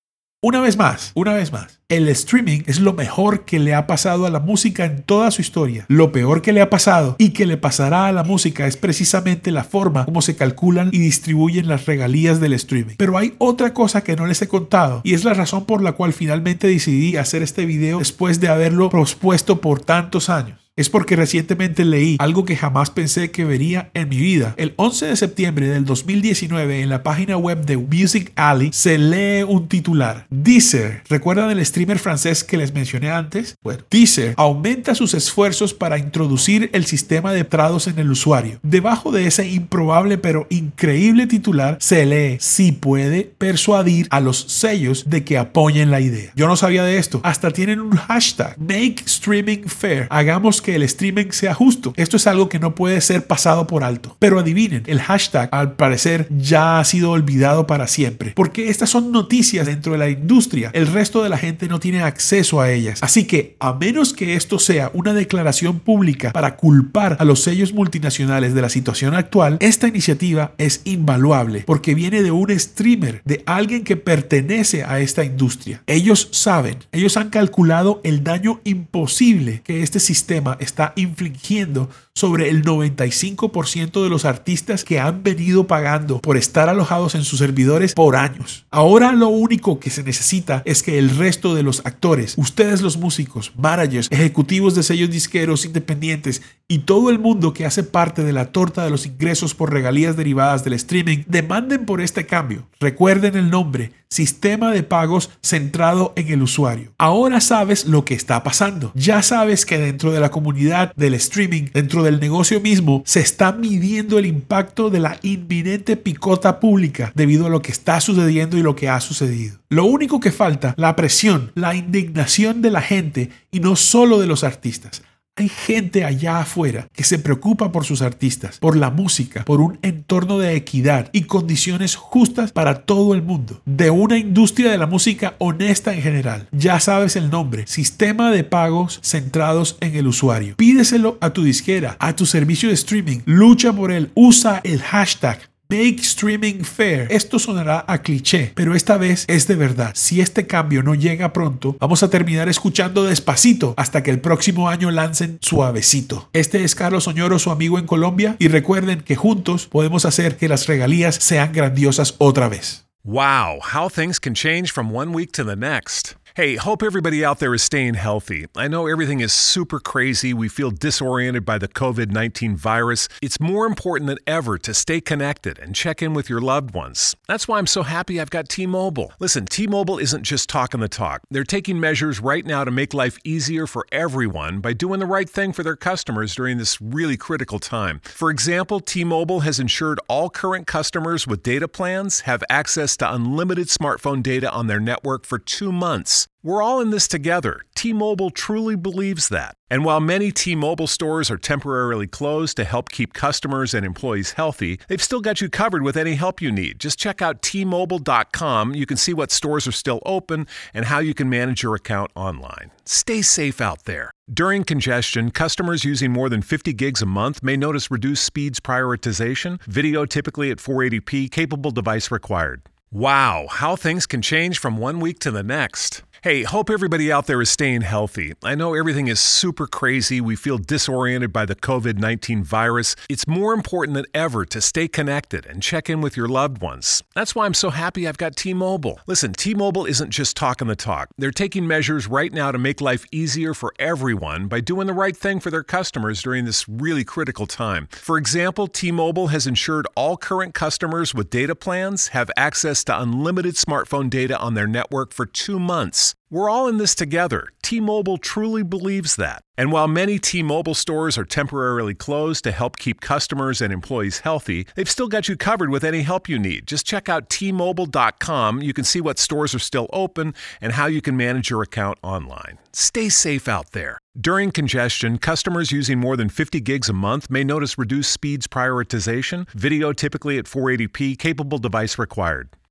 Una 0.47 0.61
vez 0.61 0.77
más, 0.77 1.11
una 1.17 1.35
vez 1.35 1.51
más, 1.51 1.81
el 1.89 2.09
streaming 2.09 2.61
es 2.67 2.79
lo 2.79 2.93
mejor 2.93 3.45
que 3.45 3.59
le 3.59 3.75
ha 3.75 3.89
pasado 3.89 4.27
a 4.27 4.31
la 4.31 4.39
música 4.39 4.85
en 4.85 5.03
toda 5.03 5.33
su 5.33 5.43
historia. 5.43 5.87
Lo 5.89 6.13
peor 6.13 6.41
que 6.41 6.53
le 6.53 6.61
ha 6.61 6.71
pasado 6.71 7.17
y 7.19 7.31
que 7.31 7.47
le 7.47 7.57
pasará 7.57 8.07
a 8.07 8.13
la 8.13 8.23
música 8.23 8.69
es 8.69 8.77
precisamente 8.77 9.51
la 9.51 9.65
forma 9.65 10.05
como 10.05 10.23
se 10.23 10.37
calculan 10.37 10.91
y 10.93 11.01
distribuyen 11.01 11.67
las 11.67 11.87
regalías 11.87 12.39
del 12.39 12.53
streaming. 12.53 12.95
Pero 12.97 13.19
hay 13.19 13.35
otra 13.39 13.75
cosa 13.75 14.05
que 14.05 14.15
no 14.15 14.29
les 14.29 14.41
he 14.41 14.47
contado 14.47 15.01
y 15.03 15.15
es 15.15 15.25
la 15.25 15.35
razón 15.35 15.65
por 15.65 15.83
la 15.83 15.95
cual 15.95 16.13
finalmente 16.13 16.69
decidí 16.69 17.17
hacer 17.17 17.43
este 17.43 17.67
video 17.67 17.99
después 17.99 18.39
de 18.39 18.47
haberlo 18.47 18.89
propuesto 18.89 19.61
por 19.61 19.81
tantos 19.81 20.29
años 20.31 20.66
es 20.77 20.91
porque 20.91 21.17
recientemente 21.17 21.87
leí 21.87 22.17
algo 22.19 22.45
que 22.45 22.55
jamás 22.55 22.91
pensé 22.91 23.31
que 23.31 23.47
vería 23.47 23.91
en 23.95 24.11
mi 24.11 24.19
vida. 24.19 24.55
El 24.59 24.75
11 24.77 25.07
de 25.07 25.17
septiembre 25.17 25.69
del 25.69 25.87
2019 25.87 26.83
en 26.83 26.91
la 26.91 27.03
página 27.03 27.39
web 27.39 27.65
de 27.65 27.79
Music 27.79 28.31
Alley 28.37 28.71
se 28.75 28.99
lee 28.99 29.43
un 29.43 29.69
titular. 29.69 30.27
Deezer, 30.29 31.03
¿recuerdan 31.09 31.51
el 31.51 31.65
streamer 31.65 31.99
francés 31.99 32.45
que 32.45 32.59
les 32.59 32.75
mencioné 32.75 33.11
antes? 33.11 33.57
Bueno, 33.62 33.85
Deezer 33.91 34.35
aumenta 34.37 34.95
sus 34.95 35.15
esfuerzos 35.15 35.73
para 35.73 35.97
introducir 35.97 36.69
el 36.75 36.85
sistema 36.85 37.33
de 37.33 37.45
trados 37.45 37.87
en 37.87 37.99
el 37.99 38.11
usuario. 38.11 38.59
Debajo 38.62 39.12
de 39.12 39.27
ese 39.27 39.49
improbable 39.49 40.19
pero 40.19 40.47
increíble 40.51 41.27
titular 41.27 41.79
se 41.81 42.05
lee 42.05 42.37
si 42.39 42.73
puede 42.73 43.25
persuadir 43.39 44.09
a 44.11 44.21
los 44.21 44.41
sellos 44.41 45.09
de 45.09 45.25
que 45.25 45.39
apoyen 45.39 45.91
la 45.91 46.03
idea. 46.03 46.33
Yo 46.37 46.47
no 46.47 46.57
sabía 46.57 46.85
de 46.85 46.99
esto. 46.99 47.21
Hasta 47.23 47.51
tienen 47.51 47.81
un 47.81 47.97
hashtag, 47.97 48.59
Make 48.59 48.97
Streaming 49.07 49.65
Fair. 49.69 50.07
Hagamos 50.11 50.61
que 50.67 50.75
el 50.75 50.83
streaming 50.83 51.31
sea 51.31 51.55
justo. 51.55 51.95
Esto 51.97 52.17
es 52.17 52.27
algo 52.27 52.49
que 52.49 52.59
no 52.59 52.75
puede 52.75 53.01
ser 53.01 53.25
pasado 53.29 53.69
por 53.69 53.85
alto. 53.85 54.17
Pero 54.19 54.41
adivinen, 54.41 54.83
el 54.87 55.01
hashtag 55.01 55.49
al 55.53 55.77
parecer 55.77 56.27
ya 56.37 56.81
ha 56.81 56.85
sido 56.85 57.13
olvidado 57.13 57.69
para 57.69 57.87
siempre. 57.87 58.33
Porque 58.35 58.69
estas 58.69 58.91
son 58.91 59.13
noticias 59.13 59.69
dentro 59.69 59.93
de 59.93 59.99
la 59.99 60.11
industria. 60.11 60.73
El 60.75 60.89
resto 60.89 61.23
de 61.23 61.29
la 61.29 61.39
gente 61.39 61.69
no 61.69 61.79
tiene 61.79 62.03
acceso 62.03 62.61
a 62.61 62.73
ellas. 62.73 63.01
Así 63.01 63.29
que, 63.29 63.55
a 63.61 63.75
menos 63.75 64.13
que 64.13 64.35
esto 64.35 64.59
sea 64.59 64.91
una 64.93 65.15
declaración 65.15 65.79
pública 65.79 66.33
para 66.33 66.57
culpar 66.57 67.17
a 67.21 67.25
los 67.25 67.45
sellos 67.45 67.73
multinacionales 67.73 68.53
de 68.53 68.63
la 68.63 68.69
situación 68.69 69.15
actual, 69.15 69.59
esta 69.61 69.87
iniciativa 69.87 70.55
es 70.59 70.81
invaluable 70.83 71.63
porque 71.65 71.95
viene 71.95 72.25
de 72.25 72.33
un 72.33 72.51
streamer, 72.59 73.23
de 73.25 73.45
alguien 73.47 73.85
que 73.85 73.97
pertenece 73.97 74.83
a 74.83 74.99
esta 74.99 75.25
industria. 75.25 75.85
Ellos 75.87 76.29
saben, 76.33 76.79
ellos 76.91 77.17
han 77.17 77.31
calculado 77.31 78.01
el 78.03 78.25
daño 78.25 78.61
imposible 78.65 79.63
que 79.63 79.85
este 79.85 80.01
sistema 80.01 80.56
está 80.61 80.92
infligiendo 80.97 81.88
sobre 82.17 82.49
el 82.49 82.65
95% 82.65 84.03
de 84.03 84.09
los 84.09 84.25
artistas 84.25 84.85
que 84.85 84.99
han 84.99 85.23
venido 85.23 85.67
pagando 85.67 86.21
por 86.21 86.39
estar 86.39 86.71
alojados 86.71 87.15
en 87.15 87.25
sus 87.25 87.39
servidores 87.39 87.93
por 87.93 88.17
años. 88.17 88.65
Ahora 88.71 89.13
lo 89.13 89.29
único 89.29 89.79
que 89.79 89.91
se 89.91 90.03
necesita 90.03 90.63
es 90.65 90.83
que 90.83 90.99
el 90.99 91.11
resto 91.11 91.55
de 91.55 91.63
los 91.63 91.85
actores, 91.85 92.35
ustedes 92.39 92.81
los 92.81 92.97
músicos, 92.97 93.53
managers, 93.57 94.09
ejecutivos 94.11 94.75
de 94.75 94.83
sellos 94.83 95.11
disqueros 95.11 95.67
independientes 95.67 96.41
y 96.69 96.79
todo 96.79 97.11
el 97.11 97.19
mundo 97.19 97.53
que 97.53 97.67
hace 97.67 97.83
parte 97.83 98.25
de 98.25 98.33
la 98.33 98.47
torta 98.47 98.83
de 98.83 98.91
los 98.91 99.07
ingresos 99.07 99.55
por 99.55 99.73
regalías 99.73 100.17
derivadas 100.17 100.65
del 100.65 100.73
streaming, 100.73 101.19
demanden 101.27 101.85
por 101.85 102.01
este 102.01 102.25
cambio. 102.27 102.67
Recuerden 102.81 103.37
el 103.37 103.51
nombre, 103.51 103.93
sistema 104.09 104.73
de 104.73 104.83
pagos 104.83 105.31
centrado 105.43 106.13
en 106.17 106.29
el 106.29 106.43
usuario. 106.43 106.93
Ahora 106.99 107.41
sabes 107.41 107.87
lo 107.87 108.05
que 108.05 108.15
está 108.15 108.43
pasando. 108.43 108.93
Ya 108.95 109.23
sabes 109.23 109.67
que 109.67 109.79
dentro 109.79 110.13
de 110.13 110.21
la 110.21 110.31
comunidad 110.31 110.93
del 110.97 111.15
streaming, 111.15 111.67
dentro 111.73 112.03
del 112.07 112.21
negocio 112.21 112.61
mismo, 112.61 113.03
se 113.05 113.21
está 113.21 113.53
midiendo 113.53 114.19
el 114.19 114.27
impacto 114.27 114.88
de 114.90 115.01
la 115.01 115.19
inminente 115.23 115.97
picota 115.97 116.59
pública 116.61 117.12
debido 117.14 117.47
a 117.47 117.51
lo 117.51 117.61
que 117.61 117.73
está 117.73 118.01
sucediendo 118.01 118.57
y 118.57 118.62
lo 118.62 118.75
que 118.75 118.88
ha 118.88 119.01
sucedido. 119.01 119.59
Lo 119.69 119.85
único 119.85 120.21
que 120.21 120.33
falta, 120.33 120.75
la 120.79 120.97
presión, 120.97 121.53
la 121.55 121.75
indignación 121.75 122.62
de 122.62 122.71
la 122.71 122.81
gente 122.81 123.31
y 123.51 123.61
no 123.61 123.77
solo 123.77 124.19
de 124.19 124.27
los 124.27 124.45
artistas. 124.45 125.03
Hay 125.38 125.51
gente 125.51 126.03
allá 126.03 126.38
afuera 126.38 126.88
que 126.94 127.05
se 127.05 127.18
preocupa 127.18 127.70
por 127.70 127.85
sus 127.85 128.01
artistas, 128.01 128.59
por 128.59 128.75
la 128.75 128.88
música, 128.88 129.44
por 129.44 129.61
un 129.61 129.79
entorno 129.83 130.38
de 130.38 130.57
equidad 130.57 131.11
y 131.12 131.25
condiciones 131.25 131.94
justas 131.94 132.53
para 132.53 132.87
todo 132.87 133.12
el 133.12 133.20
mundo. 133.20 133.61
De 133.66 133.90
una 133.90 134.16
industria 134.16 134.70
de 134.70 134.79
la 134.79 134.87
música 134.87 135.35
honesta 135.37 135.92
en 135.92 136.01
general. 136.01 136.49
Ya 136.53 136.81
sabes 136.81 137.16
el 137.16 137.29
nombre, 137.29 137.66
sistema 137.66 138.31
de 138.31 138.44
pagos 138.44 138.99
centrados 139.03 139.77
en 139.81 139.94
el 139.96 140.07
usuario. 140.07 140.57
Pídeselo 140.57 141.18
a 141.20 141.29
tu 141.29 141.44
disquera, 141.44 141.99
a 142.01 142.16
tu 142.16 142.25
servicio 142.25 142.70
de 142.70 142.75
streaming. 142.75 143.18
Lucha 143.27 143.75
por 143.75 143.92
él. 143.92 144.12
Usa 144.14 144.62
el 144.64 144.81
hashtag 144.81 145.38
Make 145.69 146.01
Streaming 146.01 146.63
Fair. 146.63 147.09
Esto 147.11 147.41
sonará 147.41 147.85
a 147.89 147.99
cliché, 147.99 148.53
pero 148.55 148.77
esta 148.77 148.97
vez 148.99 149.25
es 149.27 149.49
de 149.49 149.57
verdad. 149.57 149.91
Si 149.95 150.21
este 150.21 150.47
cambio 150.47 150.85
no 150.85 150.95
llega 150.95 151.33
pronto, 151.33 151.77
vamos 151.81 152.05
a 152.05 152.11
terminar 152.11 152.49
escuchando 152.49 153.03
despacito 153.03 153.75
hasta 153.77 154.05
que 154.05 154.13
el 154.13 154.21
próximo 154.21 154.69
año 154.69 154.93
lancen 154.93 155.39
suavecito. 155.41 156.29
Este 156.33 156.63
es 156.63 156.77
Carlos 156.77 157.09
Oñoro, 157.09 157.41
su 157.41 157.51
amigo 157.51 157.81
en 157.81 157.87
Colombia, 157.87 158.37
y 158.39 158.47
recuerden 158.47 159.01
que 159.01 159.17
juntos 159.17 159.67
podemos 159.67 160.05
hacer 160.05 160.37
que 160.37 160.49
las 160.49 160.69
regalías 160.69 161.17
sean 161.17 161.53
grandiosas 161.53 162.15
otra 162.19 162.49
vez. 162.49 162.87
Wow, 163.03 163.61
how 163.75 163.89
things 163.89 164.21
can 164.21 164.35
change 164.35 164.73
from 164.73 164.95
one 164.95 165.13
week 165.13 165.33
to 165.33 165.45
the 165.45 165.57
next. 165.57 166.17
Hey, 166.37 166.57
hope 166.57 166.83
everybody 166.83 167.25
out 167.25 167.38
there 167.38 167.55
is 167.55 167.62
staying 167.62 167.94
healthy. 167.94 168.44
I 168.55 168.68
know 168.68 168.87
everything 168.87 169.20
is 169.20 169.33
super 169.33 169.81
crazy. 169.81 170.35
We 170.35 170.51
feel 170.51 170.70
disoriented 170.70 171.46
by 171.46 171.57
the 171.57 171.66
COVID 171.66 172.11
19 172.11 172.57
virus. 172.57 173.09
It's 173.22 173.40
more 173.40 173.64
important 173.64 174.09
than 174.09 174.18
ever 174.27 174.59
to 174.59 174.75
stay 174.75 175.01
connected 175.01 175.59
and 175.59 175.75
check 175.75 176.03
in 176.03 176.12
with 176.12 176.29
your 176.29 176.42
loved 176.42 176.75
ones. 176.75 177.16
That's 177.27 177.49
why 177.49 177.57
I'm 177.57 177.66
so 177.66 177.85
happy 177.85 178.20
I've 178.20 178.29
got 178.29 178.51
T 178.51 178.66
Mobile. 178.66 179.14
Listen, 179.18 179.46
T 179.46 179.66
Mobile 179.66 179.96
isn't 179.99 180.25
just 180.25 180.51
talking 180.51 180.81
the 180.81 180.88
talk, 180.88 181.22
they're 181.31 181.42
taking 181.42 181.81
measures 181.81 182.20
right 182.20 182.44
now 182.44 182.64
to 182.64 182.70
make 182.70 182.92
life 182.92 183.16
easier 183.25 183.66
for 183.66 183.87
everyone 183.90 184.61
by 184.61 184.75
doing 184.75 185.01
the 185.01 185.07
right 185.07 185.31
thing 185.31 185.55
for 185.55 185.62
their 185.62 185.75
customers 185.75 186.35
during 186.35 186.59
this 186.59 186.83
really 186.83 187.16
critical 187.16 187.59
time. 187.59 187.99
For 188.05 188.29
example, 188.29 188.81
T 188.81 189.05
Mobile 189.05 189.40
has 189.40 189.59
ensured 189.59 190.01
all 190.07 190.29
current 190.29 190.66
customers 190.66 191.27
with 191.27 191.42
data 191.42 191.66
plans 191.66 192.20
have 192.20 192.44
access 192.51 192.94
to 192.99 193.11
unlimited 193.11 193.68
smartphone 193.68 194.22
data 194.22 194.53
on 194.53 194.66
their 194.66 194.81
network 194.81 195.25
for 195.25 195.38
two 195.38 195.72
months. 195.72 196.26
We're 196.43 196.62
all 196.62 196.81
in 196.81 196.91
this 196.91 197.09
together. 197.09 197.62
T 197.75 197.93
Mobile 197.93 198.31
truly 198.31 198.77
believes 198.77 199.29
that. 199.31 199.55
And 199.69 199.85
while 199.85 200.01
many 200.01 200.31
T 200.31 200.55
Mobile 200.55 200.87
stores 200.87 201.29
are 201.31 201.37
temporarily 201.37 202.07
closed 202.07 202.57
to 202.59 202.65
help 202.65 202.89
keep 202.89 203.12
customers 203.12 203.75
and 203.75 203.85
employees 203.85 204.33
healthy, 204.33 204.79
they've 204.87 205.03
still 205.03 205.21
got 205.21 205.41
you 205.41 205.49
covered 205.49 205.83
with 205.83 205.97
any 205.97 206.15
help 206.15 206.41
you 206.41 206.53
need. 206.53 206.79
Just 206.79 206.99
check 206.99 207.21
out 207.21 207.43
T-Mobile.com. 207.43 208.75
You 208.75 208.87
can 208.87 208.97
see 208.97 209.12
what 209.12 209.33
stores 209.33 209.67
are 209.67 209.73
still 209.73 210.01
open 210.07 210.47
and 210.73 210.85
how 210.85 211.01
you 211.01 211.15
can 211.15 211.29
manage 211.29 211.62
your 211.62 211.75
account 211.75 212.12
online. 212.15 212.71
Stay 212.85 213.23
safe 213.23 213.61
out 213.61 213.85
there. 213.85 214.12
During 214.33 214.62
congestion, 214.62 215.31
customers 215.31 215.85
using 215.85 216.12
more 216.12 216.29
than 216.29 216.43
50 216.43 216.73
gigs 216.73 217.03
a 217.03 217.07
month 217.07 217.43
may 217.43 217.57
notice 217.57 217.91
reduced 217.91 218.25
speeds 218.25 218.61
prioritization, 218.61 219.61
video 219.62 220.05
typically 220.05 220.51
at 220.51 220.59
480p, 220.59 221.31
capable 221.31 221.71
device 221.73 222.11
required. 222.11 222.62
Wow, 222.93 223.47
how 223.51 223.77
things 223.77 224.07
can 224.07 224.23
change 224.23 224.59
from 224.59 224.79
one 224.79 225.01
week 225.01 225.19
to 225.21 225.31
the 225.31 225.43
next. 225.43 226.03
Hey, 226.27 226.43
hope 226.43 226.71
everybody 226.71 227.12
out 227.12 227.29
there 227.29 227.41
is 227.41 227.51
staying 227.51 227.83
healthy. 227.83 228.33
I 228.43 228.57
know 228.57 228.75
everything 228.75 229.07
is 229.07 229.21
super 229.21 229.69
crazy. 229.69 230.21
We 230.21 230.35
feel 230.35 230.59
disoriented 230.59 231.33
by 231.33 231.47
the 231.47 231.55
COVID 231.55 231.99
19 231.99 232.43
virus. 232.43 232.97
It's 233.09 233.29
more 233.29 233.55
important 233.55 233.95
than 233.95 234.07
ever 234.12 234.45
to 234.47 234.61
stay 234.61 234.89
connected 234.89 235.47
and 235.47 235.62
check 235.62 235.89
in 235.89 236.01
with 236.01 236.17
your 236.17 236.27
loved 236.27 236.61
ones. 236.61 237.05
That's 237.15 237.37
why 237.37 237.47
I'm 237.47 237.55
so 237.55 237.71
happy 237.71 238.09
I've 238.09 238.19
got 238.19 238.35
T 238.35 238.55
Mobile. 238.55 238.99
Listen, 239.07 239.35
T 239.35 239.55
Mobile 239.55 239.87
isn't 239.87 240.11
just 240.11 240.37
talking 240.37 240.67
the 240.67 240.75
talk, 240.75 241.11
they're 241.17 241.31
taking 241.31 241.65
measures 241.65 242.09
right 242.09 242.33
now 242.33 242.51
to 242.51 242.59
make 242.59 242.81
life 242.81 243.05
easier 243.12 243.55
for 243.55 243.73
everyone 243.79 244.49
by 244.49 244.59
doing 244.59 244.89
the 244.89 244.93
right 244.93 245.17
thing 245.17 245.39
for 245.39 245.53
their 245.53 245.62
customers 245.62 246.21
during 246.23 246.45
this 246.45 246.69
really 246.69 247.05
critical 247.05 247.47
time. 247.47 247.87
For 247.93 248.19
example, 248.19 248.67
T 248.67 248.91
Mobile 248.91 249.29
has 249.29 249.47
ensured 249.47 249.87
all 249.95 250.17
current 250.17 250.55
customers 250.55 251.15
with 251.15 251.31
data 251.31 251.55
plans 251.55 252.09
have 252.09 252.33
access 252.37 252.83
to 252.83 253.01
unlimited 253.01 253.55
smartphone 253.55 254.11
data 254.11 254.37
on 254.41 254.55
their 254.55 254.67
network 254.67 255.12
for 255.12 255.25
two 255.25 255.61
months. 255.61 256.16
We're 256.29 256.51
all 256.51 256.67
in 256.67 256.79
this 256.79 256.97
together. 256.97 257.51
T 257.63 257.79
Mobile 257.79 258.19
truly 258.19 258.65
believes 258.65 259.15
that. 259.15 259.43
And 259.57 259.71
while 259.71 259.87
many 259.87 260.19
T 260.19 260.43
Mobile 260.43 260.75
stores 260.75 261.17
are 261.17 261.25
temporarily 261.25 261.95
closed 261.95 262.43
to 262.45 262.51
help 262.51 262.79
keep 262.79 263.01
customers 263.01 263.63
and 263.63 263.73
employees 263.73 264.21
healthy, 264.21 264.67
they've 264.75 264.91
still 264.91 265.07
got 265.07 265.29
you 265.29 265.37
covered 265.37 265.71
with 265.71 265.85
any 265.85 266.03
help 266.03 266.29
you 266.29 266.37
need. 266.37 266.67
Just 266.67 266.85
check 266.85 267.09
out 267.09 267.31
T-Mobile.com. 267.31 268.61
You 268.61 268.73
can 268.73 268.83
see 268.83 269.01
what 269.01 269.21
stores 269.21 269.55
are 269.55 269.61
still 269.61 269.87
open 269.93 270.35
and 270.61 270.73
how 270.73 270.87
you 270.87 271.01
can 271.01 271.17
manage 271.17 271.49
your 271.49 271.63
account 271.63 271.99
online. 272.03 272.59
Stay 272.73 273.09
safe 273.09 273.47
out 273.47 273.71
there. 273.71 273.99
During 274.21 274.51
congestion, 274.51 275.19
customers 275.19 275.71
using 275.71 276.01
more 276.01 276.17
than 276.17 276.29
50 276.29 276.61
gigs 276.61 276.89
a 276.89 276.93
month 276.93 277.31
may 277.31 277.45
notice 277.45 277.79
reduced 277.79 278.11
speeds 278.11 278.49
prioritization, 278.49 279.49
video 279.51 279.93
typically 279.93 280.39
at 280.39 280.47
480p, 280.47 281.17
capable 281.17 281.59
device 281.59 281.99
required. 281.99 282.49